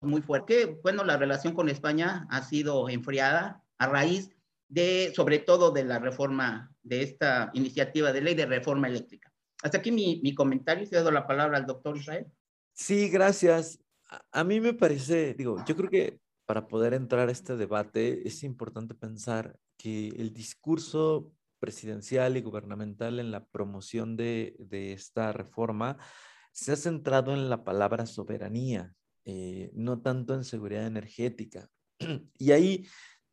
muy 0.00 0.22
fuertes. 0.22 0.80
Bueno, 0.82 1.04
la 1.04 1.16
relación 1.16 1.54
con 1.54 1.68
España 1.68 2.26
ha 2.30 2.42
sido 2.42 2.88
enfriada 2.88 3.64
a 3.78 3.86
raíz 3.88 4.30
de, 4.68 5.12
sobre 5.14 5.40
todo, 5.40 5.72
de 5.72 5.84
la 5.84 5.98
reforma, 5.98 6.72
de 6.82 7.02
esta 7.02 7.50
iniciativa 7.54 8.12
de 8.12 8.20
ley 8.20 8.34
de 8.34 8.46
reforma 8.46 8.86
eléctrica. 8.86 9.32
Hasta 9.62 9.78
aquí 9.78 9.90
mi, 9.90 10.20
mi 10.22 10.34
comentario. 10.34 10.86
Se 10.86 10.94
dado 10.94 11.10
la 11.10 11.26
palabra 11.26 11.58
al 11.58 11.66
doctor 11.66 11.96
Israel. 11.96 12.26
Sí, 12.74 13.08
gracias. 13.08 13.80
A, 14.30 14.44
mí 14.44 14.60
me 14.60 14.72
parece, 14.72 15.34
digo, 15.34 15.64
yo 15.66 15.74
creo 15.74 15.90
que 15.90 16.20
para 16.46 16.68
poder 16.68 16.94
entrar 16.94 17.28
a 17.28 17.32
este 17.32 17.56
debate 17.56 18.26
es 18.26 18.44
importante 18.44 18.94
pensar 18.94 19.58
que 19.76 20.08
el 20.08 20.32
discurso 20.32 21.32
presidencial 21.58 22.36
y 22.36 22.42
gubernamental 22.42 23.20
en 23.20 23.30
la 23.30 23.44
promoción 23.46 24.16
de, 24.16 24.56
esta 24.70 25.32
reforma 25.32 25.98
se 26.52 26.72
ha 26.72 26.76
centrado 26.76 27.32
en 27.34 27.50
la 27.50 27.64
palabra 27.64 28.06
soberanía, 28.06 28.94
eh, 29.24 29.70
no 29.74 30.00
tanto 30.00 30.34
en 30.34 30.44
seguridad 30.44 30.86
energética. 30.86 31.68
Y 32.38 32.52
ahí 32.52 32.86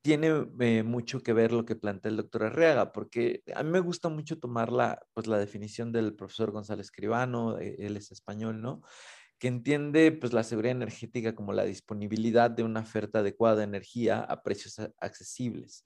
tiene 0.05 0.47
eh, 0.59 0.83
mucho 0.83 1.23
que 1.23 1.33
ver 1.33 1.51
lo 1.51 1.65
que 1.65 1.75
plantea 1.75 2.11
el 2.11 2.17
doctor 2.17 2.43
Arriaga, 2.43 2.91
porque 2.91 3.41
a 3.55 3.63
mí 3.63 3.71
me 3.71 3.79
gusta 3.79 4.07
mucho 4.07 4.37
tomar 4.37 4.71
la, 4.71 5.01
pues, 5.15 5.25
la 5.25 5.39
definición 5.39 5.91
del 5.91 6.13
profesor 6.13 6.51
González 6.51 6.91
Cribano, 6.91 7.57
eh, 7.57 7.75
él 7.79 7.97
es 7.97 8.11
español, 8.11 8.61
¿no? 8.61 8.83
Que 9.39 9.47
entiende 9.47 10.11
pues, 10.11 10.31
la 10.31 10.43
seguridad 10.43 10.75
energética 10.75 11.33
como 11.33 11.53
la 11.53 11.63
disponibilidad 11.63 12.51
de 12.51 12.61
una 12.61 12.81
oferta 12.81 13.19
adecuada 13.19 13.55
de 13.55 13.63
energía 13.63 14.19
a 14.19 14.43
precios 14.43 14.79
accesibles. 14.99 15.85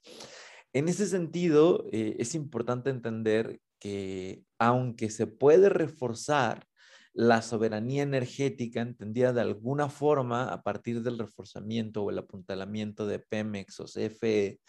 En 0.72 0.88
ese 0.88 1.06
sentido, 1.06 1.86
eh, 1.92 2.16
es 2.18 2.34
importante 2.34 2.90
entender 2.90 3.60
que 3.80 4.44
aunque 4.58 5.10
se 5.10 5.26
puede 5.26 5.68
reforzar 5.68 6.66
la 7.12 7.42
soberanía 7.42 8.04
energética 8.04 8.80
entendida 8.80 9.32
de 9.32 9.40
alguna 9.40 9.88
forma 9.88 10.44
a 10.52 10.62
partir 10.62 11.02
del 11.02 11.18
reforzamiento 11.18 12.04
o 12.04 12.10
el 12.10 12.18
apuntalamiento 12.18 13.06
de 13.06 13.18
Pemex 13.18 13.80
o 13.80 13.86
CFE, 13.86 14.60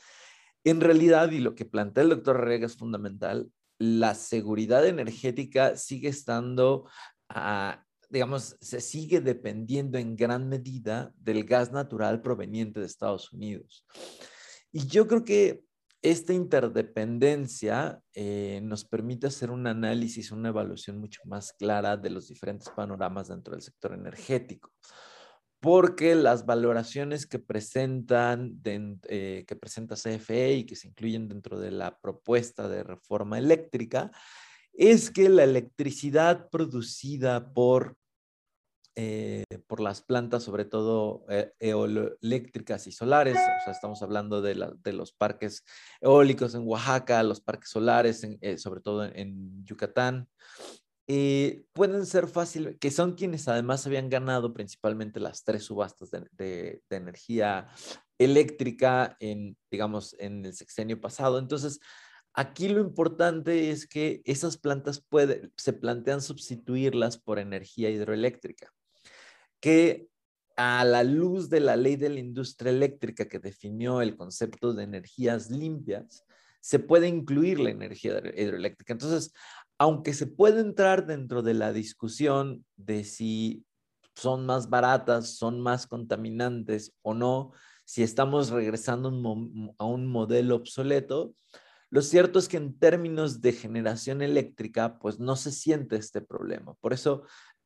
en 0.63 0.81
realidad, 0.81 1.31
y 1.31 1.39
lo 1.39 1.55
que 1.55 1.65
plantea 1.65 2.03
el 2.03 2.09
doctor 2.09 2.39
Rega 2.41 2.65
es 2.65 2.77
fundamental, 2.77 3.51
la 3.79 4.13
seguridad 4.13 4.85
energética 4.85 5.75
sigue 5.75 6.09
estando, 6.09 6.87
digamos, 8.09 8.57
se 8.61 8.79
sigue 8.79 9.21
dependiendo 9.21 9.97
en 9.97 10.15
gran 10.15 10.49
medida 10.49 11.11
del 11.17 11.45
gas 11.45 11.71
natural 11.71 12.21
proveniente 12.21 12.79
de 12.79 12.85
Estados 12.85 13.33
Unidos. 13.33 13.87
Y 14.71 14.85
yo 14.85 15.07
creo 15.07 15.25
que 15.25 15.63
esta 16.01 16.33
interdependencia 16.33 18.01
eh, 18.13 18.59
nos 18.63 18.85
permite 18.85 19.27
hacer 19.27 19.51
un 19.51 19.67
análisis, 19.67 20.31
una 20.31 20.49
evaluación 20.49 20.97
mucho 20.97 21.21
más 21.25 21.53
clara 21.53 21.95
de 21.95 22.09
los 22.09 22.27
diferentes 22.27 22.69
panoramas 22.69 23.27
dentro 23.27 23.53
del 23.53 23.61
sector 23.61 23.93
energético, 23.93 24.71
porque 25.59 26.15
las 26.15 26.45
valoraciones 26.47 27.27
que 27.27 27.37
presentan, 27.37 28.59
eh, 28.63 29.45
que 29.47 29.55
presenta 29.55 29.95
CFE 29.95 30.53
y 30.55 30.65
que 30.65 30.75
se 30.75 30.87
incluyen 30.87 31.27
dentro 31.27 31.59
de 31.59 31.69
la 31.69 31.99
propuesta 31.99 32.67
de 32.67 32.83
reforma 32.83 33.37
eléctrica, 33.37 34.11
es 34.73 35.11
que 35.11 35.29
la 35.29 35.43
electricidad 35.43 36.49
producida 36.49 37.53
por 37.53 37.97
eh, 38.95 39.45
por 39.67 39.79
las 39.79 40.01
plantas, 40.01 40.43
sobre 40.43 40.65
todo 40.65 41.23
eh, 41.29 41.53
eoeléctricas 41.59 42.87
y 42.87 42.91
solares. 42.91 43.35
O 43.35 43.63
sea, 43.63 43.71
estamos 43.71 44.01
hablando 44.01 44.41
de, 44.41 44.53
los 44.91 45.13
parques 45.13 45.63
eólicos 46.01 46.55
en 46.55 46.67
Oaxaca, 46.67 47.23
los 47.23 47.39
parques 47.39 47.69
solares, 47.69 48.21
eh, 48.41 48.57
sobre 48.57 48.81
todo 48.81 49.05
en, 49.05 49.63
Yucatán. 49.63 50.27
pueden 51.73 52.05
ser 52.05 52.27
fáciles, 52.27 52.77
que 52.79 52.91
son 52.91 53.13
quienes 53.13 53.47
además 53.47 53.87
habían 53.87 54.09
ganado 54.09 54.53
principalmente 54.53 55.21
las 55.21 55.45
tres 55.45 55.63
subastas 55.63 56.11
de, 56.11 56.81
energía 56.89 57.69
eléctrica 58.17 59.15
en, 59.21 59.55
digamos, 59.71 60.17
en 60.19 60.45
el 60.45 60.53
sexenio 60.53 60.99
pasado. 60.99 61.39
Entonces, 61.39 61.79
Aquí 62.33 62.69
lo 62.69 62.79
importante 62.79 63.71
es 63.71 63.87
que 63.87 64.21
esas 64.23 64.55
plantas 64.55 65.03
se 65.57 65.73
plantean 65.73 66.21
sustituirlas 66.21 67.17
por 67.17 67.39
energía 67.39 67.89
hidroeléctrica 67.89 68.71
que 69.61 70.09
a 70.57 70.83
la 70.83 71.03
luz 71.03 71.49
de 71.49 71.61
la 71.61 71.75
ley 71.75 71.95
de 71.95 72.09
la 72.09 72.19
industria 72.19 72.71
eléctrica 72.71 73.27
que 73.27 73.39
definió 73.39 74.01
el 74.01 74.17
concepto 74.17 74.73
de 74.73 74.83
energías 74.83 75.49
limpias, 75.49 76.25
se 76.59 76.79
puede 76.79 77.07
incluir 77.07 77.59
la 77.59 77.71
energía 77.71 78.21
hidroeléctrica. 78.35 78.93
Entonces, 78.93 79.33
aunque 79.77 80.13
se 80.13 80.27
puede 80.27 80.61
entrar 80.61 81.07
dentro 81.07 81.41
de 81.41 81.53
la 81.53 81.73
discusión 81.73 82.65
de 82.75 83.03
si 83.03 83.65
son 84.15 84.45
más 84.45 84.69
baratas, 84.69 85.37
son 85.37 85.61
más 85.61 85.87
contaminantes 85.87 86.93
o 87.01 87.13
no, 87.13 87.53
si 87.85 88.03
estamos 88.03 88.49
regresando 88.49 89.09
a 89.77 89.85
un 89.85 90.07
modelo 90.07 90.55
obsoleto, 90.55 91.33
lo 91.89 92.01
cierto 92.01 92.39
es 92.39 92.47
que 92.47 92.55
en 92.57 92.77
términos 92.79 93.41
de 93.41 93.51
generación 93.51 94.21
eléctrica, 94.21 94.97
pues 94.99 95.19
no 95.19 95.35
se 95.35 95.51
siente 95.51 95.97
este 95.97 96.21
problema. 96.21 96.73
Por 96.75 96.93
eso 96.93 97.23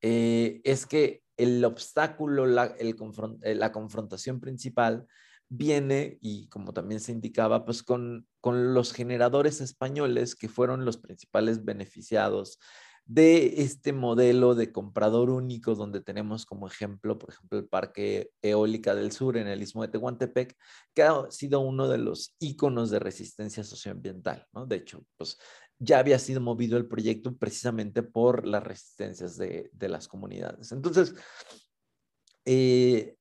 eh, 0.07 0.61
es 0.63 0.85
que 0.85 1.23
el 1.35 1.65
obstáculo, 1.65 2.45
la, 2.45 2.75
eh, 2.77 3.55
la 3.55 3.71
confrontación 3.71 4.39
principal 4.39 5.07
viene, 5.49 6.19
y 6.21 6.47
como 6.49 6.73
también 6.73 6.99
se 6.99 7.11
indicaba, 7.11 7.65
pues 7.65 7.81
con, 7.81 8.27
con 8.39 8.75
los 8.75 8.93
generadores 8.93 9.61
españoles 9.61 10.35
que 10.35 10.47
fueron 10.47 10.85
los 10.85 10.97
principales 10.97 11.65
beneficiados 11.65 12.59
de 13.05 13.61
este 13.63 13.93
modelo 13.93 14.53
de 14.53 14.71
comprador 14.71 15.31
único 15.31 15.75
donde 15.75 16.01
tenemos 16.01 16.45
como 16.45 16.67
ejemplo, 16.67 17.17
por 17.19 17.31
ejemplo, 17.31 17.59
el 17.59 17.67
Parque 17.67 18.31
Eólica 18.43 18.93
del 18.93 19.11
Sur 19.11 19.37
en 19.37 19.47
el 19.47 19.61
Istmo 19.61 19.83
de 19.83 19.89
Tehuantepec, 19.89 20.55
que 20.93 21.03
ha 21.03 21.29
sido 21.29 21.59
uno 21.59 21.87
de 21.87 21.99
los 21.99 22.35
íconos 22.39 22.89
de 22.89 22.99
resistencia 22.99 23.63
socioambiental, 23.63 24.47
¿no? 24.53 24.65
De 24.65 24.77
hecho, 24.77 25.03
pues 25.17 25.37
ya 25.79 25.99
había 25.99 26.19
sido 26.19 26.41
movido 26.41 26.77
el 26.77 26.87
proyecto 26.87 27.35
precisamente 27.35 28.03
por 28.03 28.45
las 28.47 28.63
resistencias 28.63 29.37
de, 29.37 29.69
las 29.79 30.07
comunidades. 30.07 30.71
Entonces, 30.71 31.13
eh, 32.45 33.15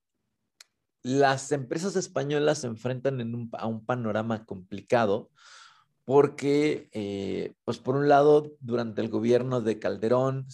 las 1.03 1.53
empresas 1.53 1.97
españolas 1.97 2.59
se 2.59 2.67
enfrentan 2.67 3.51
a 3.53 3.67
un 3.67 3.85
panorama 3.85 4.45
complicado 4.45 5.31
porque, 6.05 6.89
eh, 6.93 7.55
pues 7.65 7.79
por 7.79 7.97
un 7.97 8.09
lado, 8.09 8.53
durante 8.61 9.01
el 9.01 9.09
gobierno 9.09 9.63
de 9.63 9.79
Calderón 9.79 10.47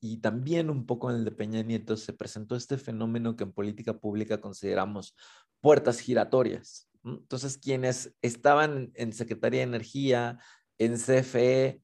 y 0.00 0.18
también 0.18 0.68
un 0.68 0.84
poco 0.84 1.10
en 1.10 1.16
el 1.16 1.24
de 1.24 1.32
Peña 1.32 1.62
Nieto, 1.62 1.96
se 1.96 2.12
presentó 2.12 2.56
este 2.56 2.76
fenómeno 2.76 3.34
que 3.34 3.44
en 3.44 3.52
política 3.52 3.98
pública 3.98 4.40
consideramos 4.40 5.16
puertas 5.60 6.00
giratorias. 6.00 6.90
Entonces, 7.04 7.56
quienes 7.56 8.14
estaban 8.20 8.90
en 8.94 9.12
Secretaría 9.14 9.60
de 9.60 9.64
Energía, 9.64 10.40
en 10.78 10.96
CFE, 10.96 11.82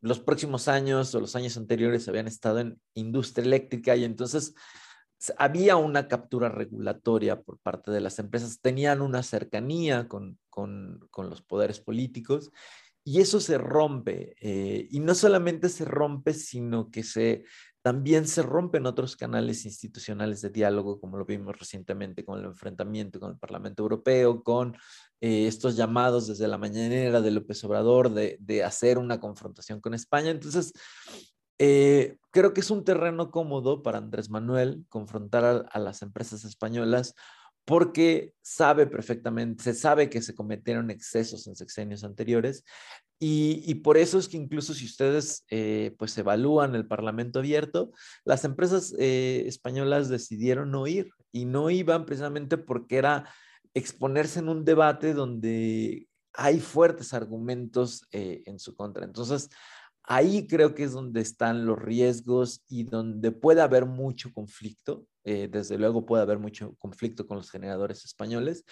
los 0.00 0.20
próximos 0.20 0.68
años 0.68 1.14
o 1.14 1.20
los 1.20 1.34
años 1.36 1.56
anteriores 1.56 2.08
habían 2.08 2.28
estado 2.28 2.60
en 2.60 2.80
industria 2.94 3.44
eléctrica 3.44 3.96
y 3.96 4.04
entonces 4.04 4.54
había 5.36 5.76
una 5.76 6.06
captura 6.06 6.48
regulatoria 6.48 7.40
por 7.42 7.58
parte 7.58 7.90
de 7.90 8.00
las 8.00 8.18
empresas, 8.18 8.60
tenían 8.60 9.02
una 9.02 9.22
cercanía 9.22 10.06
con, 10.08 10.38
los 11.16 11.42
poderes 11.42 11.80
políticos 11.80 12.50
y 13.08 13.22
eso 13.22 13.40
se 13.40 13.56
rompe. 13.56 14.36
Eh, 14.38 14.86
y 14.90 15.00
no 15.00 15.14
solamente 15.14 15.70
se 15.70 15.86
rompe, 15.86 16.34
sino 16.34 16.90
que 16.90 17.02
se, 17.02 17.44
también 17.80 18.28
se 18.28 18.42
rompen 18.42 18.84
otros 18.84 19.16
canales 19.16 19.64
institucionales 19.64 20.42
de 20.42 20.50
diálogo, 20.50 21.00
como 21.00 21.16
lo 21.16 21.24
vimos 21.24 21.58
recientemente 21.58 22.22
con 22.22 22.38
el 22.38 22.44
enfrentamiento 22.44 23.18
con 23.18 23.30
el 23.30 23.38
Parlamento 23.38 23.82
Europeo, 23.82 24.42
con 24.42 24.76
eh, 25.22 25.46
estos 25.46 25.74
llamados 25.74 26.26
desde 26.26 26.48
la 26.48 26.58
mañanera 26.58 27.22
de 27.22 27.30
López 27.30 27.64
Obrador 27.64 28.10
de, 28.10 28.62
hacer 28.62 28.98
una 28.98 29.18
confrontación 29.20 29.80
con 29.80 29.94
España. 29.94 30.28
Entonces, 30.28 30.74
eh, 31.56 32.18
creo 32.30 32.52
que 32.52 32.60
es 32.60 32.70
un 32.70 32.84
terreno 32.84 33.30
cómodo 33.30 33.82
para 33.82 33.96
Andrés 33.96 34.28
Manuel 34.28 34.84
confrontar 34.90 35.66
a 35.72 35.78
las 35.78 36.02
empresas 36.02 36.44
españolas 36.44 37.14
porque 37.68 38.32
sabe 38.40 38.86
perfectamente, 38.86 39.62
se 39.62 39.74
sabe 39.74 40.08
que 40.08 40.22
se 40.22 40.34
cometieron 40.34 40.90
excesos 40.90 41.46
en 41.46 41.54
sexenios 41.54 42.02
anteriores 42.02 42.64
y, 43.20 43.74
por 43.82 43.98
eso 43.98 44.18
es 44.18 44.26
que 44.26 44.38
incluso 44.38 44.72
si 44.72 44.86
ustedes 44.86 45.44
eh, 45.50 45.94
pues 45.98 46.16
evalúan 46.16 46.74
el 46.74 46.86
Parlamento 46.86 47.40
abierto, 47.40 47.90
las 48.24 48.44
empresas 48.44 48.94
eh, 48.98 49.44
españolas 49.46 50.08
decidieron 50.08 50.70
no 50.70 50.86
ir 50.86 51.10
y 51.30 51.44
no 51.44 51.68
iban 51.68 52.06
precisamente 52.06 52.56
porque 52.56 52.96
era 52.96 53.28
exponerse 53.74 54.38
en 54.38 54.48
un 54.48 54.64
debate 54.64 55.12
donde 55.12 56.08
hay 56.32 56.60
fuertes 56.60 57.12
argumentos 57.12 58.08
eh, 58.12 58.44
en 58.46 58.58
su 58.58 58.76
contra. 58.76 59.04
Entonces, 59.04 59.50
ahí 60.08 60.46
creo 60.46 60.74
que 60.74 60.84
es 60.84 60.92
donde 60.92 61.20
están 61.20 61.66
los 61.66 61.78
riesgos 61.78 62.64
y 62.66 62.84
donde 62.84 63.30
puede 63.30 63.60
haber 63.60 63.84
mucho 63.84 64.32
conflicto. 64.32 65.06
Eh, 65.24 65.48
desde 65.52 65.76
luego 65.76 66.06
puede 66.06 66.22
haber 66.22 66.38
mucho 66.38 66.74
conflicto 66.78 67.26
con 67.26 67.36
los 67.36 67.50
generadores 67.50 68.06
españoles. 68.06 68.64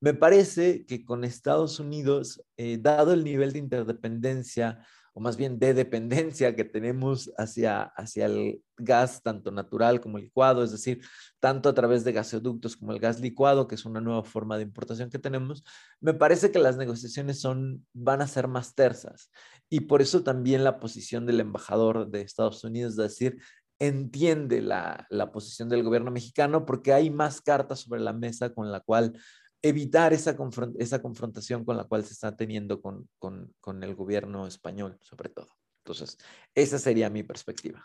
Me 0.00 0.14
parece 0.14 0.86
que 0.86 1.04
con 1.04 1.24
Estados 1.24 1.80
Unidos, 1.80 2.44
eh, 2.56 2.78
dado 2.80 3.12
el 3.12 3.24
nivel 3.24 3.52
de 3.52 3.58
interdependencia 3.58 4.86
o 5.14 5.20
más 5.20 5.36
bien 5.36 5.58
de 5.60 5.74
dependencia 5.74 6.56
que 6.56 6.64
tenemos 6.64 7.32
hacia, 7.38 7.82
hacia 7.82 8.26
el 8.26 8.60
gas, 8.76 9.22
tanto 9.22 9.52
natural 9.52 10.00
como 10.00 10.18
licuado, 10.18 10.64
es 10.64 10.72
decir, 10.72 11.00
tanto 11.38 11.68
a 11.68 11.74
través 11.74 12.02
de 12.02 12.12
gasoductos 12.12 12.76
como 12.76 12.92
el 12.92 12.98
gas 12.98 13.20
licuado, 13.20 13.68
que 13.68 13.76
es 13.76 13.84
una 13.84 14.00
nueva 14.00 14.24
forma 14.24 14.56
de 14.56 14.64
importación 14.64 15.10
que 15.10 15.20
tenemos, 15.20 15.64
me 16.00 16.14
parece 16.14 16.50
que 16.50 16.58
las 16.58 16.76
negociaciones 16.76 17.40
son, 17.40 17.86
van 17.92 18.22
a 18.22 18.26
ser 18.26 18.48
más 18.48 18.74
tersas. 18.74 19.30
Y 19.70 19.80
por 19.80 20.02
eso 20.02 20.24
también 20.24 20.64
la 20.64 20.80
posición 20.80 21.26
del 21.26 21.40
embajador 21.40 22.10
de 22.10 22.22
Estados 22.22 22.64
Unidos, 22.64 22.92
es 22.92 22.96
decir, 22.96 23.40
entiende 23.78 24.62
la, 24.62 25.06
la 25.10 25.30
posición 25.30 25.68
del 25.68 25.84
gobierno 25.84 26.10
mexicano 26.10 26.66
porque 26.66 26.92
hay 26.92 27.10
más 27.10 27.40
cartas 27.40 27.80
sobre 27.80 28.00
la 28.00 28.12
mesa 28.12 28.52
con 28.52 28.70
la 28.72 28.80
cual 28.80 29.14
evitar 29.64 30.12
esa, 30.12 30.36
esa 30.78 31.00
confrontación 31.00 31.64
con 31.64 31.78
la 31.78 31.84
cual 31.84 32.04
se 32.04 32.12
está 32.12 32.36
teniendo 32.36 32.82
con, 32.82 33.08
con, 33.18 33.82
el 33.82 33.94
gobierno 33.94 34.46
español, 34.46 34.98
sobre 35.00 35.30
todo. 35.30 35.48
Entonces, 35.78 36.18
esa 36.54 36.78
sería 36.78 37.08
mi 37.08 37.22
perspectiva. 37.22 37.82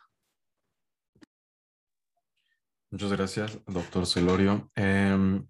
Muchas 2.92 3.14
gracias, 3.14 3.60
doctor 3.66 4.06
Celorio. 4.06 4.70
Eh, 4.76 5.42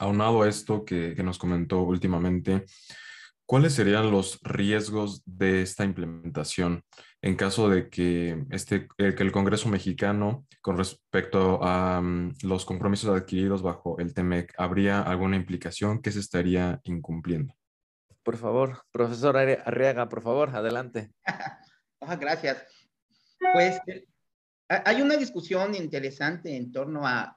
aunado 0.00 0.42
a 0.42 0.48
esto 0.48 0.84
que, 0.84 1.14
que, 1.14 1.22
nos 1.22 1.38
comentó 1.38 1.82
últimamente, 1.82 2.64
¿cuáles 3.48 3.72
serían 3.72 4.10
los 4.10 4.38
riesgos 4.42 5.22
de 5.24 5.62
esta 5.62 5.84
implementación? 5.84 6.84
en 7.20 7.36
caso 7.36 7.68
de 7.68 7.88
que, 7.88 8.44
este, 8.50 8.86
que 8.96 9.06
el 9.08 9.32
Congreso 9.32 9.68
mexicano, 9.68 10.46
con 10.60 10.76
respecto 10.76 11.58
a 11.62 12.00
mm, 12.00 12.36
los 12.42 12.64
compromisos 12.64 13.14
adquiridos 13.14 13.62
bajo 13.62 13.98
el 13.98 14.14
TEMEC, 14.14 14.54
¿habría 14.56 15.02
alguna 15.02 15.36
implicación 15.36 16.00
que 16.00 16.12
se 16.12 16.20
estaría 16.20 16.80
incumpliendo? 16.84 17.54
Por 18.22 18.36
favor, 18.36 18.82
profesor 18.92 19.36
Arriaga, 19.36 20.08
por 20.08 20.22
favor, 20.22 20.50
adelante. 20.54 21.10
Gracias. 22.20 22.64
Pues 23.52 23.80
eh, 23.86 24.06
hay 24.68 25.02
una 25.02 25.16
discusión 25.16 25.74
interesante 25.74 26.54
en 26.54 26.70
torno 26.70 27.06
a 27.06 27.36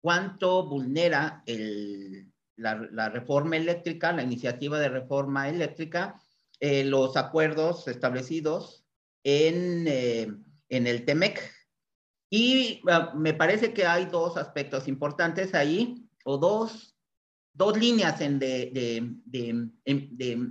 cuánto 0.00 0.68
vulnera 0.68 1.44
la, 2.62 3.08
reforma 3.08 3.56
eléctrica, 3.56 4.12
la 4.12 4.22
iniciativa 4.22 4.78
de 4.78 4.88
reforma 4.88 5.48
eléctrica, 5.48 6.20
eh, 6.60 6.84
los 6.84 7.16
acuerdos 7.16 7.88
establecidos 7.88 8.84
en, 9.24 9.86
eh, 9.88 10.32
en 10.68 10.86
el 10.86 11.04
TEMEC. 11.04 11.52
Y 12.30 12.80
ah, 12.88 13.12
me 13.14 13.34
parece 13.34 13.74
que 13.74 13.84
hay 13.84 14.06
dos 14.06 14.36
aspectos 14.36 14.88
importantes 14.88 15.54
ahí, 15.54 16.08
o 16.24 16.38
dos, 16.38 16.96
dos 17.52 17.76
líneas 17.76 18.20
en 18.20 18.38
de, 18.38 18.70
de, 18.72 19.68
de, 19.86 20.50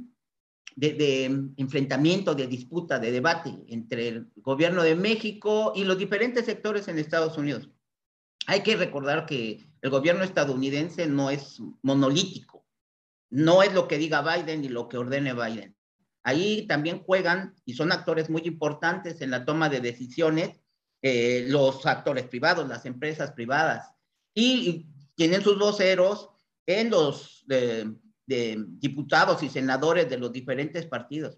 de, 0.75 1.23
enfrentamiento, 1.57 2.35
de 2.35 2.47
disputa, 2.47 2.99
de 2.99 3.11
debate 3.11 3.53
entre 3.67 4.09
el 4.09 4.31
gobierno 4.35 4.83
de 4.83 4.95
México 4.95 5.73
y 5.75 5.83
los 5.83 5.97
diferentes 5.97 6.45
sectores 6.45 6.87
en 6.87 6.99
Estados 6.99 7.37
Unidos. 7.37 7.69
Hay 8.51 8.63
que 8.63 8.75
recordar 8.75 9.25
que 9.25 9.65
el 9.81 9.89
gobierno 9.89 10.25
estadounidense 10.25 11.07
no 11.07 11.29
es 11.29 11.61
monolítico, 11.83 12.65
no 13.29 13.63
es 13.63 13.73
lo 13.73 13.87
que 13.87 13.97
diga 13.97 14.21
Biden 14.21 14.65
y 14.65 14.67
lo 14.67 14.89
que 14.89 14.97
ordene 14.97 15.33
Biden. 15.33 15.73
Ahí 16.21 16.67
también 16.67 17.01
juegan 17.01 17.55
y 17.63 17.75
son 17.75 17.93
actores 17.93 18.29
muy 18.29 18.41
importantes 18.41 19.21
en 19.21 19.31
la 19.31 19.45
toma 19.45 19.69
de 19.69 19.79
decisiones 19.79 20.59
eh, 21.01 21.45
los 21.47 21.85
actores 21.85 22.25
privados, 22.25 22.67
las 22.67 22.85
empresas 22.85 23.31
privadas, 23.31 23.93
y, 24.35 24.85
tienen 25.15 25.43
sus 25.43 25.57
voceros 25.57 26.29
en 26.65 26.89
los 26.89 27.45
de, 27.47 27.95
diputados 28.27 29.43
y 29.43 29.49
senadores 29.49 30.09
de 30.09 30.17
los 30.17 30.33
diferentes 30.33 30.85
partidos. 30.87 31.37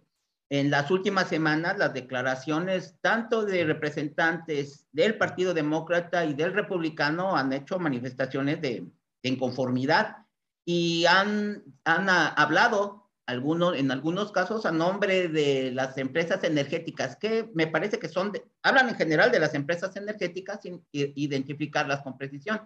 En 0.50 0.70
las 0.70 0.92
últimas 0.92 1.30
semanas, 1.30 1.78
las 1.78 1.94
declaraciones 1.94 2.96
tanto 3.02 3.44
de 3.44 3.66
representantes 3.66 4.86
del 4.92 5.18
Partido 5.18 5.54
Demócrata 5.54 6.26
y 6.26 6.34
del 6.34 6.54
Republicano 6.54 7.36
han 7.36 7.54
hecho 7.54 7.80
manifestaciones 7.80 8.62
de, 8.62 8.86
inconformidad 9.26 10.18
y 10.66 11.06
han, 11.06 11.64
han 11.86 12.10
hablado 12.10 13.10
algunos, 13.26 13.78
en 13.78 13.90
algunos 13.90 14.34
casos 14.34 14.66
a 14.66 14.72
nombre 14.72 15.30
de 15.30 15.72
las 15.72 15.98
empresas 15.98 16.44
energéticas, 16.44 17.16
que 17.16 17.50
me 17.54 17.68
parece 17.68 18.00
que 18.00 18.10
son, 18.10 18.34
hablan 18.64 18.90
en 18.90 18.96
general 18.96 19.32
de 19.32 19.40
las 19.40 19.54
empresas 19.54 19.96
energéticas 19.96 20.60
sin 20.62 20.86
identificarlas 20.92 22.02
con 22.02 22.18
precisión. 22.18 22.60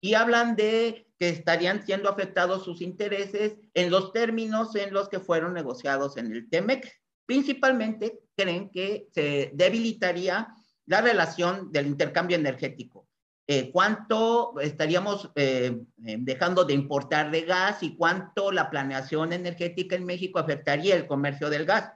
Y 0.00 0.14
hablan 0.14 0.56
de 0.56 1.08
que 1.18 1.30
estarían 1.30 1.84
siendo 1.84 2.10
afectados 2.10 2.64
sus 2.64 2.82
intereses 2.82 3.56
en 3.74 3.90
los 3.90 4.12
términos 4.12 4.74
en 4.76 4.92
los 4.92 5.08
que 5.08 5.20
fueron 5.20 5.54
negociados 5.54 6.16
en 6.16 6.32
el 6.32 6.48
TEMEC. 6.48 6.92
Principalmente 7.24 8.20
creen 8.36 8.70
que 8.70 9.08
se 9.12 9.50
debilitaría 9.54 10.48
la 10.84 11.00
relación 11.00 11.72
del 11.72 11.86
intercambio 11.86 12.36
energético 12.36 13.06
eh, 13.48 13.70
cuánto 13.70 14.58
estaríamos 14.58 15.30
eh, 15.36 15.80
eh, 16.04 16.16
dejando 16.18 16.64
de 16.64 16.74
importar 16.74 17.30
de 17.30 17.42
gas 17.42 17.80
y 17.84 17.96
cuánto 17.96 18.50
la 18.50 18.70
planeación 18.70 19.32
energética 19.32 19.94
en 19.94 20.04
México 20.04 20.40
afectaría 20.40 20.96
el 20.96 21.06
comercio 21.06 21.48
del 21.48 21.64
gas. 21.64 21.92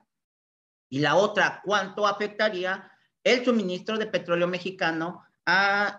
Y 0.89 1.01
la 1.01 1.17
otra, 1.17 1.61
cuánto 1.65 2.07
afectaría 2.07 2.89
el 3.25 3.45
suministro 3.45 3.99
de 3.99 4.07
petróleo 4.07 4.47
mexicano 4.47 5.25
a, 5.51 5.99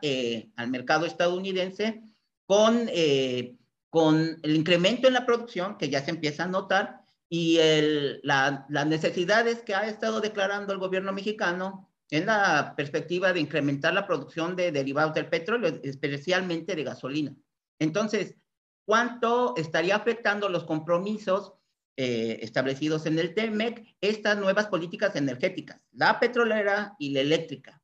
al 0.56 0.70
mercado 0.70 1.06
estadounidense 1.06 2.04
con, 2.46 2.90
con 3.90 4.40
el 4.44 4.56
incremento 4.56 5.08
en 5.08 5.14
la 5.14 5.26
producción 5.26 5.78
que 5.78 5.90
ya 5.90 6.04
se 6.04 6.12
empieza 6.12 6.44
a 6.44 6.48
notar 6.48 7.02
y 7.30 7.58
el, 7.58 8.20
la, 8.24 8.66
las 8.70 8.88
necesidades 8.88 9.62
que 9.62 9.74
ha 9.74 9.88
estado 9.88 10.20
declarando 10.20 10.74
el 10.74 10.80
gobierno 10.80 11.14
mexicano 11.14 11.90
en 12.10 12.26
la 12.26 12.74
perspectiva 12.76 13.32
de 13.32 13.40
incrementar 13.40 13.94
la 13.94 14.06
producción 14.06 14.56
de 14.56 14.72
derivados 14.72 15.14
del 15.14 15.30
petróleo, 15.30 15.80
especialmente 15.84 16.76
de 16.76 16.84
gasolina. 16.84 17.36
Entonces, 17.80 18.36
¿cuánto 18.86 19.56
estaría 19.56 19.96
afectando 19.96 20.50
los 20.50 20.66
compromisos 20.66 21.54
eh, 21.98 22.40
establecidos 22.42 23.06
en 23.06 23.20
el 23.20 23.34
TEMEC 23.34 23.96
estas 24.00 24.38
nuevas 24.38 24.68
políticas 24.68 25.16
energéticas, 25.18 25.82
la 25.92 26.20
petrolera 26.22 26.96
y 26.98 27.12
la 27.12 27.20
eléctrica. 27.20 27.81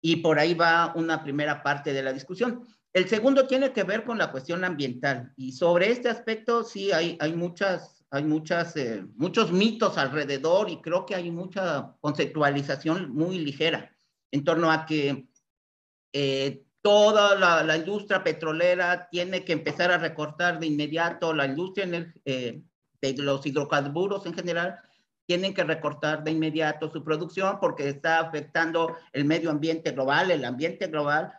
Y 0.00 0.16
por 0.16 0.38
ahí 0.38 0.54
va 0.54 0.92
una 0.94 1.22
primera 1.22 1.62
parte 1.62 1.92
de 1.92 2.02
la 2.02 2.12
discusión. 2.12 2.64
El 2.92 3.08
segundo 3.08 3.46
tiene 3.46 3.72
que 3.72 3.82
ver 3.82 4.04
con 4.04 4.18
la 4.18 4.30
cuestión 4.30 4.64
ambiental. 4.64 5.32
Y 5.36 5.52
sobre 5.52 5.90
este 5.90 6.08
aspecto 6.08 6.64
sí 6.64 6.92
hay, 6.92 7.16
hay, 7.20 7.34
muchas, 7.34 8.04
hay 8.10 8.24
muchas, 8.24 8.76
eh, 8.76 9.04
muchos 9.16 9.52
mitos 9.52 9.98
alrededor 9.98 10.70
y 10.70 10.80
creo 10.80 11.04
que 11.04 11.14
hay 11.14 11.30
mucha 11.30 11.94
conceptualización 12.00 13.10
muy 13.10 13.38
ligera 13.38 13.94
en 14.30 14.44
torno 14.44 14.70
a 14.70 14.86
que 14.86 15.28
eh, 16.12 16.64
toda 16.80 17.34
la, 17.64 17.76
industria 17.76 18.22
petrolera 18.22 19.08
tiene 19.10 19.44
que 19.44 19.52
empezar 19.52 19.90
a 19.90 19.98
recortar 19.98 20.60
de 20.60 20.66
inmediato, 20.66 21.34
la 21.34 21.46
industria 21.46 22.14
eh, 22.24 22.62
de 23.00 23.12
los 23.18 23.44
hidrocarburos 23.44 24.24
en 24.24 24.34
general, 24.34 24.78
tienen 25.26 25.54
que 25.54 25.64
recortar 25.64 26.24
de 26.24 26.30
inmediato 26.30 26.90
su 26.90 27.02
producción 27.04 27.58
porque 27.60 27.88
está 27.88 28.20
afectando 28.20 28.96
el 29.12 29.24
medio 29.24 29.50
ambiente 29.50 29.90
global, 29.90 30.30
el 30.30 30.44
ambiente 30.44 30.86
global, 30.86 31.32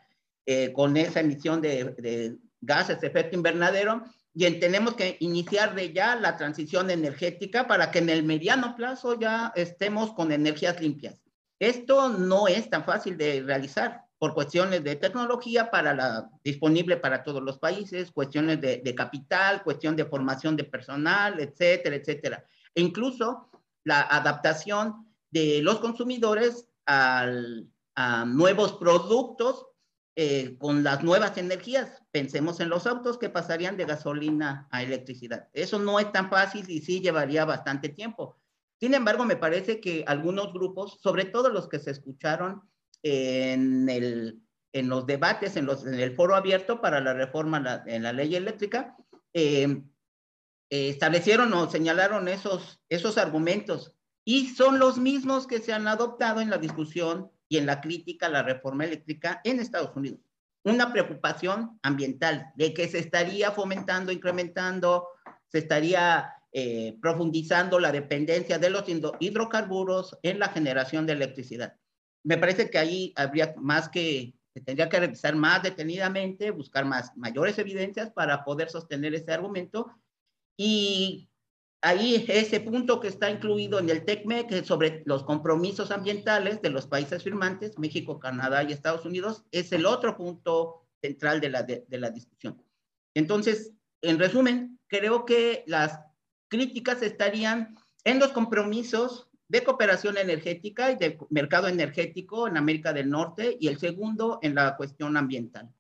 eh, 0.46 0.72
con 0.74 0.98
esa 0.98 1.22
emisión 1.22 1.62
de, 1.62 1.86
de, 1.98 2.38
gases 2.62 3.00
de 3.02 3.08
efecto 3.08 3.36
invernadero. 3.36 4.04
Y 4.34 4.50
tenemos 4.60 4.96
que 4.96 5.18
iniciar 5.22 5.74
de 5.74 5.94
ya 5.94 6.16
la 6.16 6.38
transición 6.38 6.92
energética 6.92 7.68
para 7.68 7.90
que 7.90 8.00
en 8.00 8.10
el 8.10 8.24
mediano 8.24 8.76
plazo 8.76 9.20
ya 9.20 9.52
estemos 9.56 10.14
con 10.14 10.32
energías 10.32 10.80
limpias. 10.80 11.22
Esto 11.60 12.10
no 12.10 12.48
es 12.48 12.70
tan 12.70 12.84
fácil 12.84 13.18
de 13.18 13.42
realizar 13.42 14.08
por 14.20 14.34
cuestiones 14.34 14.84
de 14.84 14.96
tecnología 14.96 15.70
para 15.70 15.94
la, 15.94 16.30
disponible 16.44 16.98
para 16.98 17.24
todos 17.24 17.42
los 17.42 17.60
países, 17.60 18.12
cuestiones 18.12 18.60
de, 18.62 18.96
capital, 18.96 19.64
cuestión 19.64 19.96
de 19.96 20.06
formación 20.06 20.56
de 20.56 20.64
personal, 20.64 21.40
etcétera, 21.40 21.96
etcétera. 21.96 22.46
E 22.74 22.82
incluso 22.82 23.50
la 23.88 24.02
adaptación 24.02 25.08
de 25.32 25.62
los 25.62 25.80
consumidores 25.80 26.68
a 26.86 28.26
nuevos 28.26 28.74
productos 28.74 29.66
eh, 30.20 30.58
con 30.58 30.84
las 30.84 31.04
nuevas 31.04 31.38
energías. 31.38 32.04
Pensemos 32.12 32.60
en 32.60 32.70
los 32.70 32.86
autos 32.86 33.18
que 33.18 33.30
pasarían 33.30 33.78
de 33.78 33.86
gasolina 33.86 34.68
a 34.72 34.84
electricidad. 34.84 35.48
Eso 35.54 35.80
no 35.80 36.00
es 36.00 36.12
tan 36.12 36.30
fácil 36.30 36.70
y 36.70 36.82
sí 36.82 37.00
llevaría 37.00 37.46
bastante 37.46 37.90
tiempo. 37.90 38.36
Sin 38.80 38.94
embargo, 38.94 39.26
me 39.26 39.38
parece 39.38 39.80
que 39.80 40.04
algunos 40.06 40.52
grupos, 40.54 41.00
sobre 41.02 41.26
todo 41.26 41.50
los 41.50 41.70
que 41.70 41.80
se 41.80 41.92
escucharon 41.92 42.64
en, 43.04 43.88
el, 43.90 44.42
en 44.74 44.90
los 44.90 45.06
debates, 45.06 45.56
en, 45.56 45.66
los, 45.66 45.86
en, 45.86 45.94
el 45.94 46.16
foro 46.16 46.36
abierto 46.36 46.82
para 46.82 47.00
la 47.00 47.14
reforma 47.14 47.84
en 47.86 48.04
la 48.04 48.12
ley 48.12 48.36
eléctrica, 48.36 48.98
eh, 49.34 49.82
eh, 50.70 50.90
establecieron 50.90 51.54
o 51.54 51.70
señalaron 51.70 52.28
esos, 52.28 52.80
esos 52.90 53.18
argumentos 53.18 53.94
y 54.24 54.50
son 54.50 54.80
los 54.80 54.98
mismos 54.98 55.48
que 55.48 55.60
se 55.60 55.74
han 55.74 55.88
adoptado 55.88 56.42
en 56.42 56.50
la 56.50 56.58
discusión 56.58 57.32
y 57.50 57.58
en 57.58 57.66
la 57.66 57.82
crítica 57.82 58.26
a 58.26 58.30
la 58.30 58.44
reforma 58.44 58.86
eléctrica 58.86 59.42
en 59.44 59.60
Estados 59.60 59.96
Unidos. 59.96 60.20
Una 60.64 60.92
preocupación 60.92 61.80
ambiental 61.82 62.52
de 62.56 62.74
que 62.74 62.88
se 62.90 63.00
estaría 63.00 63.52
fomentando, 63.52 64.12
incrementando, 64.12 65.08
se 65.48 65.60
estaría 65.60 66.34
eh, 66.52 66.98
profundizando 67.02 67.80
la 67.80 67.92
dependencia 67.92 68.60
de 68.60 68.70
los 68.70 68.84
hidrocarburos 69.20 70.18
en 70.24 70.40
la 70.40 70.50
generación 70.50 71.06
de 71.06 71.14
electricidad 71.14 71.76
me 72.28 72.38
parece 72.38 72.70
que 72.70 72.78
ahí 72.78 73.14
habría 73.16 73.56
más 73.58 73.88
que, 73.88 74.34
se 74.54 74.60
tendría 74.60 74.90
que 74.90 75.00
revisar 75.00 75.34
más 75.38 75.64
detenidamente, 75.64 76.52
buscar 76.52 76.84
más, 76.84 77.16
mayores 77.16 77.58
evidencias 77.58 78.12
para 78.12 78.44
poder 78.44 78.70
sostener 78.70 79.16
ese 79.16 79.32
argumento. 79.32 79.90
Y 80.58 81.30
ahí 81.82 82.26
ese 82.28 82.60
punto 82.60 83.00
que 83.00 83.08
está 83.08 83.30
incluido 83.30 83.80
en 83.80 83.90
el 83.90 84.04
TECMEC 84.04 84.66
sobre 84.66 85.04
los 85.06 85.24
compromisos 85.24 85.92
ambientales 85.92 86.62
de 86.62 86.72
los 86.72 86.88
países 86.88 87.24
firmantes, 87.24 87.78
México, 87.78 88.20
Canadá 88.20 88.64
y 88.64 88.74
Estados 88.74 89.06
Unidos, 89.06 89.46
es 89.52 89.72
el 89.72 89.86
otro 89.86 90.18
punto 90.18 90.88
central 91.02 91.40
de 91.40 91.50
la, 91.50 91.64
de 91.64 91.86
la 91.92 92.10
discusión. 92.10 92.62
Entonces, 93.14 93.74
en 94.02 94.20
resumen, 94.20 94.80
creo 94.88 95.26
que 95.26 95.64
las 95.68 96.00
críticas 96.50 97.02
estarían 97.02 97.76
en 98.04 98.20
los 98.20 98.32
compromisos 98.32 99.30
de 99.50 99.64
cooperación 99.64 100.18
energética 100.18 100.92
y 100.92 100.96
de 100.96 101.18
mercado 101.30 101.68
energético 101.68 102.48
en 102.48 102.58
América 102.58 102.94
del 102.94 103.10
Norte 103.10 103.58
y 103.60 103.68
el 103.68 103.80
segundo 103.80 104.40
en 104.42 104.56
la 104.56 104.76
cuestión 104.76 105.16
ambiental. 105.16 105.72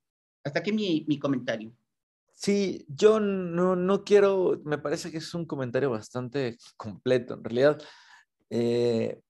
Hasta 0.43 0.59
aquí 0.59 0.71
mi, 0.71 1.05
mi 1.07 1.19
comentario. 1.19 1.73
Sí, 2.39 2.85
yo 2.87 3.19
no, 3.19 3.75
no, 3.75 4.03
quiero, 4.03 4.61
me 4.63 4.77
parece 4.77 5.09
que 5.11 5.17
es 5.17 5.33
un 5.33 5.45
comentario 5.47 5.89
bastante 5.89 6.57
completo. 6.77 7.33
En 7.33 7.43
realidad, 7.43 7.81
eh, 8.51 9.21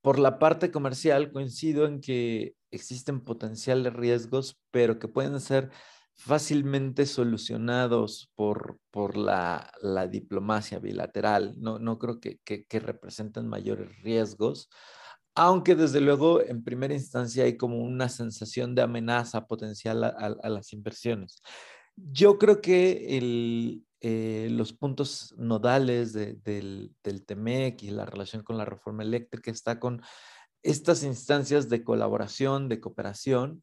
por 0.00 0.18
la 0.18 0.38
parte 0.38 0.70
comercial 0.70 1.30
coincido 1.30 1.84
en 1.86 2.00
que 2.00 2.54
existen 2.70 3.20
potenciales 3.20 3.92
riesgos, 3.92 4.58
pero 4.70 4.98
que 4.98 5.08
pueden 5.08 5.40
ser 5.40 5.70
fácilmente 6.14 7.04
solucionados 7.04 8.32
por, 8.34 8.80
por 8.90 9.18
la, 9.18 9.70
la 9.82 10.08
diplomacia 10.08 10.78
bilateral. 10.78 11.54
No, 11.58 11.78
no 11.78 11.98
creo 11.98 12.18
que, 12.18 12.38
que, 12.38 12.80
representen 12.80 13.46
mayores 13.46 13.94
riesgos, 14.02 14.70
aunque 15.34 15.74
desde 15.74 16.00
luego 16.00 16.40
en 16.40 16.64
primera 16.64 16.94
instancia 16.94 17.44
hay 17.44 17.58
como 17.58 17.78
una 17.78 18.08
sensación 18.08 18.74
de 18.74 18.82
amenaza 18.82 19.46
potencial 19.46 20.02
a, 20.02 20.48
las 20.48 20.72
inversiones. 20.72 21.42
Yo 22.12 22.38
creo 22.38 22.60
que 22.60 23.18
el, 23.18 23.84
eh, 24.00 24.48
los 24.50 24.72
puntos 24.72 25.34
nodales 25.36 26.12
de, 26.12 26.34
del, 26.34 26.94
del 27.02 27.24
TEMEC 27.24 27.82
y 27.82 27.90
la 27.90 28.06
relación 28.06 28.42
con 28.42 28.56
la 28.56 28.64
reforma 28.64 29.02
eléctrica 29.02 29.50
está 29.50 29.80
con 29.80 30.02
estas 30.62 31.02
instancias 31.02 31.68
de 31.68 31.82
colaboración, 31.82 32.68
de 32.68 32.80
cooperación, 32.80 33.62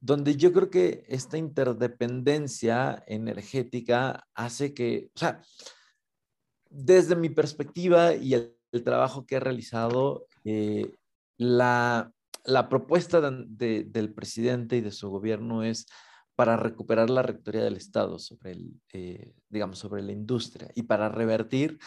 donde 0.00 0.36
yo 0.36 0.52
creo 0.52 0.70
que 0.70 1.04
esta 1.08 1.36
interdependencia 1.36 3.02
energética 3.06 4.26
hace 4.34 4.74
que, 4.74 5.10
o 5.14 5.18
sea, 5.18 5.42
desde 6.70 7.16
mi 7.16 7.28
perspectiva 7.28 8.14
y 8.14 8.34
el, 8.34 8.56
trabajo 8.84 9.24
que 9.24 9.36
he 9.36 9.40
realizado, 9.40 10.26
eh, 10.44 10.96
la, 11.38 12.12
la, 12.44 12.68
propuesta 12.68 13.20
de, 13.20 13.84
del 13.84 14.12
presidente 14.12 14.76
y 14.76 14.80
de 14.80 14.90
su 14.90 15.10
gobierno 15.10 15.62
es 15.62 15.86
para 16.34 16.56
recuperar 16.56 17.10
la 17.10 17.22
rectoría 17.22 17.62
del 17.62 17.76
Estado 17.76 18.18
sobre, 18.18 18.52
el, 18.52 18.80
eh, 18.92 19.34
digamos, 19.48 19.78
sobre 19.78 20.02
la 20.02 20.12
industria 20.12 20.70
y 20.74 20.84
para 20.84 21.08
revertir 21.08 21.78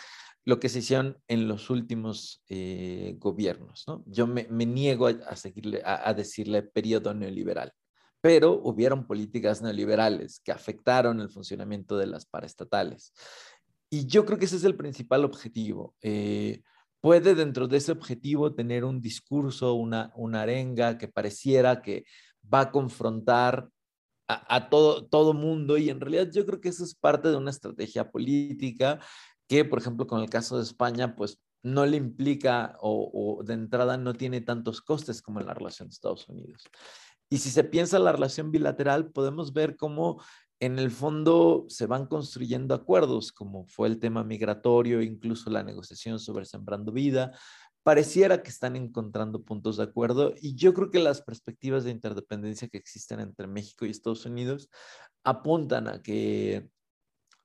lo 0.45 0.59
que 0.59 0.69
se 0.69 0.79
hicieron 0.79 1.17
en 1.27 1.47
los 1.47 1.69
últimos 1.69 2.43
eh, 2.47 3.15
gobiernos. 3.19 3.83
¿no? 3.87 4.03
Yo 4.05 4.27
me, 4.27 4.47
niego 4.65 5.07
a, 5.07 5.35
seguirle, 5.35 5.81
a 5.83 6.13
decirle 6.13 6.63
periodo 6.63 7.13
neoliberal 7.13 7.73
pero 8.21 8.59
hubieron 8.63 9.05
políticas 9.05 9.61
neoliberales 9.61 10.41
que 10.41 10.51
afectaron 10.51 11.21
el 11.21 11.29
funcionamiento 11.29 11.97
de 11.97 12.07
las 12.07 12.25
paraestatales. 12.25 13.13
Y 13.89 14.05
yo 14.05 14.25
creo 14.25 14.37
que 14.37 14.45
ese 14.45 14.57
es 14.57 14.63
el 14.63 14.75
principal 14.75 15.23
objetivo. 15.23 15.95
Eh, 16.01 16.61
puede 16.99 17.35
dentro 17.35 17.67
de 17.67 17.77
ese 17.77 17.91
objetivo 17.91 18.53
tener 18.53 18.83
un 18.83 19.01
discurso, 19.01 19.75
una, 19.75 20.11
una 20.15 20.41
arenga 20.41 20.97
que 20.97 21.07
pareciera 21.07 21.81
que 21.81 22.05
va 22.53 22.61
a 22.61 22.71
confrontar 22.71 23.69
a, 24.27 24.69
todo, 24.69 25.05
todo 25.05 25.33
mundo 25.33 25.77
y 25.77 25.89
en 25.89 26.01
realidad 26.01 26.29
yo 26.31 26.45
creo 26.45 26.59
que 26.59 26.69
eso 26.69 26.83
es 26.83 26.95
parte 26.95 27.29
de 27.29 27.37
una 27.37 27.51
estrategia 27.51 28.11
política 28.11 28.99
que, 29.47 29.63
por 29.63 29.79
ejemplo, 29.79 30.05
con 30.05 30.21
el 30.21 30.29
caso 30.29 30.57
de 30.57 30.63
España, 30.63 31.15
pues 31.15 31.39
no 31.63 31.85
le 31.85 31.97
implica 31.97 32.75
o, 32.81 33.37
o 33.39 33.43
de 33.43 33.53
entrada 33.53 33.97
no 33.97 34.13
tiene 34.13 34.41
tantos 34.41 34.81
costes 34.81 35.21
como 35.21 35.39
en 35.39 35.47
la 35.47 35.53
relación 35.53 35.87
de 35.87 35.93
Estados 35.93 36.27
Unidos. 36.27 36.63
Y 37.29 37.39
si 37.39 37.49
se 37.49 37.63
piensa 37.63 37.99
la 37.99 38.11
relación 38.11 38.51
bilateral, 38.51 39.11
podemos 39.11 39.53
ver 39.53 39.75
cómo 39.75 40.21
en 40.59 40.79
el 40.79 40.91
fondo 40.91 41.65
se 41.69 41.85
van 41.85 42.07
construyendo 42.07 42.73
acuerdos, 42.73 43.31
como 43.31 43.65
fue 43.67 43.87
el 43.87 43.99
tema 43.99 44.23
migratorio, 44.23 45.01
incluso 45.01 45.49
la 45.49 45.63
negociación 45.63 46.19
sobre 46.19 46.45
Sembrando 46.45 46.91
Vida. 46.91 47.31
Pareciera 47.87 48.43
que 48.43 48.49
están 48.49 48.75
encontrando 48.75 49.45
puntos 49.45 49.77
de 49.77 49.83
acuerdo 49.83 50.33
y 50.41 50.55
yo 50.55 50.73
creo 50.73 50.91
que 50.91 50.99
las 50.99 51.21
perspectivas 51.21 51.85
de 51.85 51.91
interdependencia 51.91 52.67
que 52.67 52.77
existen 52.77 53.21
entre 53.21 53.47
México 53.47 53.85
y 53.85 53.91
Estados 53.91 54.25
Unidos 54.25 54.69
apuntan 55.23 55.87
a 55.87 56.01
que, 56.01 56.67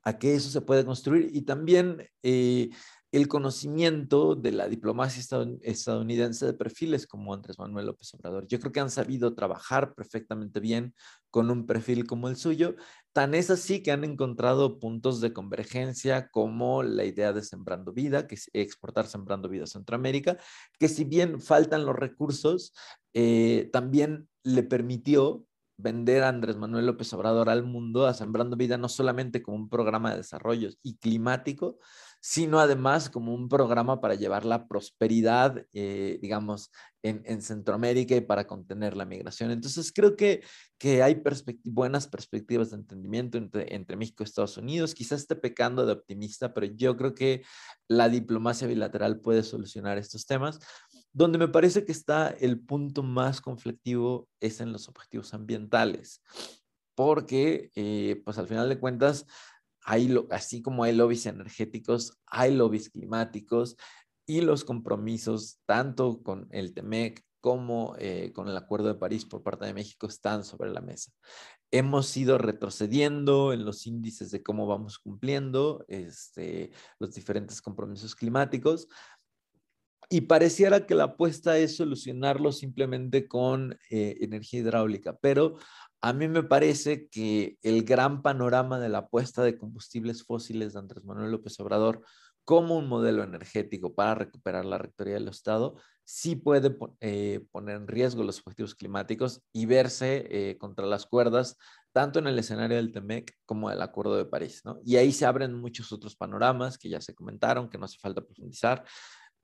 a 0.02 0.18
que 0.18 0.34
eso 0.34 0.50
se 0.50 0.60
puede 0.60 0.84
construir 0.84 1.30
y 1.32 1.42
también 1.42 2.08
eh, 2.24 2.70
el 3.12 3.28
conocimiento 3.28 4.34
de 4.34 4.52
la 4.52 4.68
diplomacia 4.68 5.22
estadounidense 5.62 6.46
de 6.46 6.54
perfiles 6.54 7.06
como 7.06 7.34
Andrés 7.34 7.58
Manuel 7.58 7.86
López 7.86 8.12
Obrador. 8.14 8.46
Yo 8.48 8.58
creo 8.58 8.72
que 8.72 8.80
han 8.80 8.90
sabido 8.90 9.34
trabajar 9.34 9.94
perfectamente 9.94 10.60
bien 10.60 10.94
con 11.30 11.50
un 11.50 11.66
perfil 11.66 12.06
como 12.06 12.28
el 12.28 12.36
suyo. 12.36 12.74
Tan 13.12 13.34
es 13.34 13.50
así 13.50 13.82
que 13.82 13.92
han 13.92 14.04
encontrado 14.04 14.80
puntos 14.80 15.20
de 15.20 15.34
convergencia 15.34 16.30
como 16.30 16.82
la 16.82 17.04
idea 17.04 17.34
de 17.34 17.42
Sembrando 17.42 17.92
Vida, 17.92 18.26
que 18.26 18.36
es 18.36 18.48
exportar 18.54 19.06
Sembrando 19.06 19.50
Vida 19.50 19.64
a 19.64 19.66
Centroamérica, 19.66 20.38
que 20.78 20.88
si 20.88 21.04
bien 21.04 21.38
faltan 21.38 21.84
los 21.84 21.94
recursos, 21.94 22.72
eh, 23.12 23.68
también 23.74 24.30
le 24.42 24.62
permitió 24.62 25.44
vender 25.76 26.22
a 26.22 26.28
Andrés 26.28 26.56
Manuel 26.56 26.86
López 26.86 27.12
Obrador 27.12 27.50
al 27.50 27.64
mundo 27.64 28.06
a 28.06 28.14
Sembrando 28.14 28.56
Vida 28.56 28.78
no 28.78 28.88
solamente 28.88 29.42
como 29.42 29.58
un 29.58 29.68
programa 29.68 30.12
de 30.12 30.18
desarrollo 30.18 30.70
y 30.82 30.96
climático, 30.96 31.78
sino 32.24 32.60
además 32.60 33.10
como 33.10 33.34
un 33.34 33.48
programa 33.48 34.00
para 34.00 34.14
llevar 34.14 34.44
la 34.44 34.68
prosperidad, 34.68 35.66
eh, 35.72 36.20
digamos, 36.22 36.70
en, 37.02 37.42
Centroamérica 37.42 38.14
y 38.14 38.20
para 38.20 38.46
contener 38.46 38.96
la 38.96 39.04
migración. 39.04 39.50
Entonces, 39.50 39.92
creo 39.92 40.14
que, 40.14 40.40
que 40.78 41.02
hay 41.02 41.20
buenas 41.64 42.06
perspectivas 42.06 42.70
de 42.70 42.76
entendimiento 42.76 43.38
entre, 43.38 43.96
México 43.96 44.22
y 44.22 44.26
Estados 44.26 44.56
Unidos. 44.56 44.94
Quizás 44.94 45.22
esté 45.22 45.34
pecando 45.34 45.84
de 45.84 45.94
optimista, 45.94 46.54
pero 46.54 46.66
yo 46.66 46.96
creo 46.96 47.12
que 47.12 47.42
la 47.88 48.08
diplomacia 48.08 48.68
bilateral 48.68 49.20
puede 49.20 49.42
solucionar 49.42 49.98
estos 49.98 50.24
temas. 50.24 50.60
Donde 51.12 51.38
me 51.38 51.48
parece 51.48 51.84
que 51.84 51.90
está 51.90 52.28
el 52.28 52.60
punto 52.60 53.02
más 53.02 53.40
conflictivo 53.40 54.28
es 54.38 54.60
en 54.60 54.70
los 54.70 54.88
objetivos 54.88 55.34
ambientales, 55.34 56.22
porque 56.94 57.72
eh, 57.74 58.22
pues 58.24 58.38
al 58.38 58.46
final 58.46 58.68
de 58.68 58.78
cuentas, 58.78 59.26
hay, 59.84 60.14
así 60.30 60.62
como 60.62 60.84
hay 60.84 60.94
lobbies 60.94 61.26
energéticos, 61.26 62.18
hay 62.26 62.54
lobbies 62.54 62.90
climáticos 62.90 63.76
y 64.26 64.40
los 64.40 64.64
compromisos 64.64 65.60
tanto 65.66 66.22
con 66.22 66.48
el 66.50 66.74
TEMEC 66.74 67.24
como 67.40 67.96
eh, 67.98 68.32
con 68.32 68.48
el 68.48 68.56
Acuerdo 68.56 68.88
de 68.88 68.94
París 68.94 69.24
por 69.24 69.42
parte 69.42 69.66
de 69.66 69.74
México 69.74 70.06
están 70.06 70.44
sobre 70.44 70.70
la 70.70 70.80
mesa. 70.80 71.12
Hemos 71.72 72.16
ido 72.16 72.38
retrocediendo 72.38 73.52
en 73.52 73.64
los 73.64 73.86
índices 73.86 74.30
de 74.30 74.42
cómo 74.42 74.66
vamos 74.66 74.98
cumpliendo 74.98 75.84
este, 75.88 76.70
los 77.00 77.14
diferentes 77.14 77.60
compromisos 77.60 78.14
climáticos, 78.14 78.88
y 80.12 80.20
pareciera 80.20 80.84
que 80.84 80.94
la 80.94 81.04
apuesta 81.04 81.56
es 81.56 81.76
solucionarlo 81.76 82.52
simplemente 82.52 83.26
con 83.26 83.78
eh, 83.88 84.18
energía 84.20 84.60
hidráulica, 84.60 85.16
pero 85.16 85.56
a 86.02 86.12
mí 86.12 86.26
me 86.26 86.42
parece 86.42 87.08
que 87.08 87.58
el 87.62 87.84
gran 87.84 88.22
panorama 88.22 88.80
de 88.80 88.88
la 88.88 88.98
apuesta 88.98 89.42
de 89.42 89.56
combustibles 89.56 90.24
fósiles 90.24 90.72
de 90.72 90.80
Andrés 90.80 91.04
Manuel 91.04 91.30
López 91.30 91.58
Obrador 91.60 92.02
como 92.44 92.76
un 92.76 92.88
modelo 92.88 93.22
energético 93.22 93.94
para 93.94 94.16
recuperar 94.16 94.64
la 94.64 94.78
rectoría 94.78 95.14
del 95.14 95.28
Estado 95.28 95.76
sí 96.04 96.34
puede 96.34 96.76
eh, 97.00 97.46
poner 97.52 97.76
en 97.76 97.86
riesgo 97.86 98.24
los 98.24 98.40
objetivos 98.40 98.74
climáticos 98.74 99.42
y 99.52 99.66
verse 99.66 100.26
eh, 100.28 100.58
contra 100.58 100.86
las 100.86 101.06
cuerdas 101.06 101.56
tanto 101.92 102.18
en 102.18 102.26
el 102.26 102.38
escenario 102.38 102.78
del 102.78 102.90
TEMEC 102.90 103.36
como 103.46 103.70
del 103.70 103.82
Acuerdo 103.82 104.16
de 104.16 104.24
París. 104.24 104.62
¿no? 104.64 104.80
Y 104.84 104.96
ahí 104.96 105.12
se 105.12 105.26
abren 105.26 105.54
muchos 105.54 105.92
otros 105.92 106.16
panoramas 106.16 106.78
que 106.78 106.88
ya 106.88 107.00
se 107.00 107.14
comentaron, 107.14 107.68
que 107.68 107.78
no 107.78 107.84
hace 107.84 107.98
falta 107.98 108.22
profundizar 108.22 108.84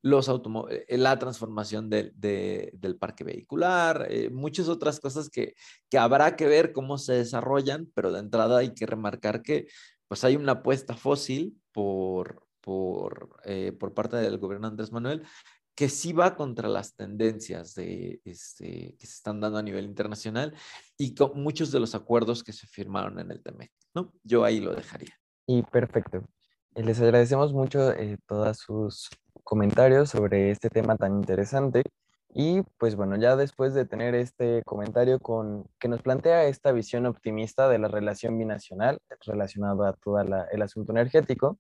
los 0.03 0.29
eh, 0.29 0.99
la 0.99 1.19
transformación 1.19 1.91
del 1.91 2.97
parque 2.99 3.25
vehicular, 3.25 4.07
eh, 4.11 4.31
muchas 4.31 4.69
otras 4.69 5.01
cosas 5.01 5.29
que, 5.29 5.55
que 5.91 5.99
habrá 5.99 6.37
que 6.37 6.47
ver 6.47 6.73
cómo 6.73 6.99
se 6.99 7.15
desarrollan, 7.15 7.91
pero 7.95 8.13
de 8.13 8.21
entrada 8.21 8.59
hay 8.59 8.75
que 8.75 8.87
remarcar 8.87 9.43
que 9.43 9.67
pues 10.07 10.25
hay 10.25 10.37
una 10.37 10.53
apuesta 10.53 10.95
fósil 10.95 11.61
por, 11.73 12.47
por, 12.61 13.41
eh, 13.45 13.73
por 13.73 13.93
parte 13.93 14.17
del 14.17 14.39
gobierno 14.39 14.69
Andrés 14.69 14.93
Manuel 14.93 15.25
que 15.75 15.89
sí 15.89 16.13
va 16.13 16.35
contra 16.35 16.69
las 16.69 16.97
tendencias 16.97 17.77
de, 17.77 18.21
este, 18.25 18.97
que 18.99 19.07
se 19.07 19.13
están 19.13 19.39
dando 19.39 19.59
a 19.59 19.63
nivel 19.63 19.85
internacional 19.85 20.53
y 20.97 21.15
con 21.15 21.41
muchos 21.41 21.71
de 21.71 21.79
los 21.79 21.95
acuerdos 21.95 22.43
que 22.43 22.53
se 22.53 22.67
firmaron 22.67 23.21
en 23.21 23.31
el 23.31 23.41
TEMEC, 23.41 23.71
¿no? 23.95 24.13
Yo 24.25 24.43
ahí 24.43 24.59
lo 24.59 24.75
dejaría. 24.75 25.17
Y 25.47 25.63
perfecto. 25.63 26.29
Les 26.75 27.01
agradecemos 27.01 27.53
mucho 27.53 27.93
todas 28.27 28.59
sus 28.59 29.09
comentarios 29.49 30.11
sobre 30.11 30.51
este 30.51 30.69
tema 30.69 30.97
tan 30.99 31.15
interesante. 31.17 31.83
Y 32.35 32.61
pues 32.77 32.97
bueno, 32.97 33.17
ya 33.17 33.35
después 33.35 33.73
de 33.73 33.87
tener 33.87 34.15
este 34.15 34.63
comentario 34.67 35.19
con, 35.21 35.65
que 35.79 35.89
nos 35.89 36.03
plantea 36.03 36.45
esta 36.45 36.71
visión 36.73 37.07
optimista 37.07 37.67
de 37.67 37.79
la 37.79 37.89
relación 37.89 38.37
binacional 38.37 38.99
relacionado 39.25 39.87
a 39.87 39.95
todo 39.95 40.21
el 40.21 40.63
asunto 40.63 40.93
energético, 40.93 41.59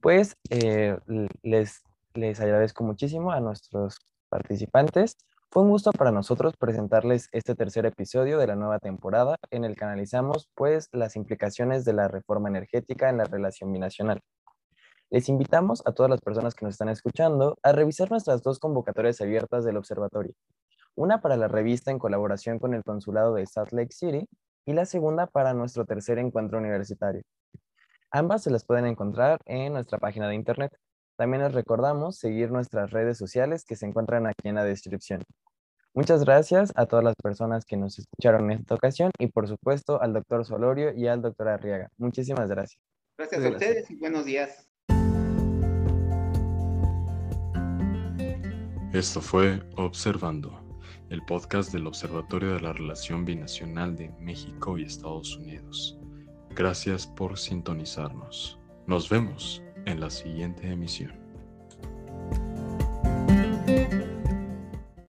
pues 0.00 0.36
eh, 0.50 0.96
les, 1.42 1.82
les 2.14 2.40
agradezco 2.40 2.84
muchísimo 2.84 3.32
a 3.32 3.40
nuestros 3.40 3.98
participantes. 4.28 5.16
Fue 5.50 5.64
un 5.64 5.70
gusto 5.70 5.90
para 5.90 6.12
nosotros 6.12 6.54
presentarles 6.56 7.28
este 7.32 7.56
tercer 7.56 7.84
episodio 7.84 8.38
de 8.38 8.46
la 8.46 8.54
nueva 8.54 8.78
temporada 8.78 9.36
en 9.50 9.64
el 9.64 9.74
que 9.74 9.84
analizamos 9.84 10.48
pues 10.54 10.88
las 10.92 11.16
implicaciones 11.16 11.84
de 11.84 11.94
la 11.94 12.06
reforma 12.06 12.48
energética 12.48 13.10
en 13.10 13.16
la 13.16 13.24
relación 13.24 13.72
binacional. 13.72 14.20
Les 15.10 15.30
invitamos 15.30 15.82
a 15.86 15.92
todas 15.92 16.10
las 16.10 16.20
personas 16.20 16.54
que 16.54 16.66
nos 16.66 16.74
están 16.74 16.90
escuchando 16.90 17.56
a 17.62 17.72
revisar 17.72 18.10
nuestras 18.10 18.42
dos 18.42 18.58
convocatorias 18.58 19.20
abiertas 19.22 19.64
del 19.64 19.78
observatorio. 19.78 20.34
Una 20.94 21.22
para 21.22 21.36
la 21.36 21.48
revista 21.48 21.90
en 21.90 21.98
colaboración 21.98 22.58
con 22.58 22.74
el 22.74 22.82
Consulado 22.84 23.34
de 23.34 23.46
Salt 23.46 23.72
Lake 23.72 23.92
City 23.92 24.28
y 24.66 24.74
la 24.74 24.84
segunda 24.84 25.26
para 25.26 25.54
nuestro 25.54 25.86
tercer 25.86 26.18
encuentro 26.18 26.58
universitario. 26.58 27.22
Ambas 28.10 28.42
se 28.42 28.50
las 28.50 28.66
pueden 28.66 28.84
encontrar 28.84 29.38
en 29.46 29.72
nuestra 29.72 29.96
página 29.96 30.28
de 30.28 30.34
internet. 30.34 30.76
También 31.16 31.42
les 31.42 31.54
recordamos 31.54 32.18
seguir 32.18 32.50
nuestras 32.50 32.90
redes 32.90 33.16
sociales 33.16 33.64
que 33.64 33.76
se 33.76 33.86
encuentran 33.86 34.26
aquí 34.26 34.48
en 34.48 34.56
la 34.56 34.64
descripción. 34.64 35.22
Muchas 35.94 36.24
gracias 36.24 36.70
a 36.76 36.84
todas 36.84 37.04
las 37.04 37.14
personas 37.16 37.64
que 37.64 37.78
nos 37.78 37.98
escucharon 37.98 38.50
en 38.50 38.58
esta 38.58 38.74
ocasión 38.74 39.10
y 39.18 39.28
por 39.28 39.48
supuesto 39.48 40.02
al 40.02 40.12
doctor 40.12 40.44
Solorio 40.44 40.92
y 40.92 41.06
al 41.06 41.22
doctor 41.22 41.48
Arriaga. 41.48 41.88
Muchísimas 41.96 42.50
gracias. 42.50 42.78
Gracias 43.16 43.42
a 43.42 43.48
ustedes 43.48 43.90
y 43.90 43.96
buenos 43.96 44.26
días. 44.26 44.67
Esto 48.94 49.20
fue 49.20 49.62
Observando, 49.76 50.62
el 51.10 51.22
podcast 51.26 51.74
del 51.74 51.86
Observatorio 51.86 52.54
de 52.54 52.60
la 52.60 52.72
Relación 52.72 53.26
Binacional 53.26 53.94
de 53.94 54.10
México 54.18 54.78
y 54.78 54.84
Estados 54.84 55.36
Unidos. 55.36 55.98
Gracias 56.56 57.06
por 57.06 57.38
sintonizarnos. 57.38 58.58
Nos 58.86 59.10
vemos 59.10 59.62
en 59.84 60.00
la 60.00 60.08
siguiente 60.08 60.72
emisión. 60.72 61.12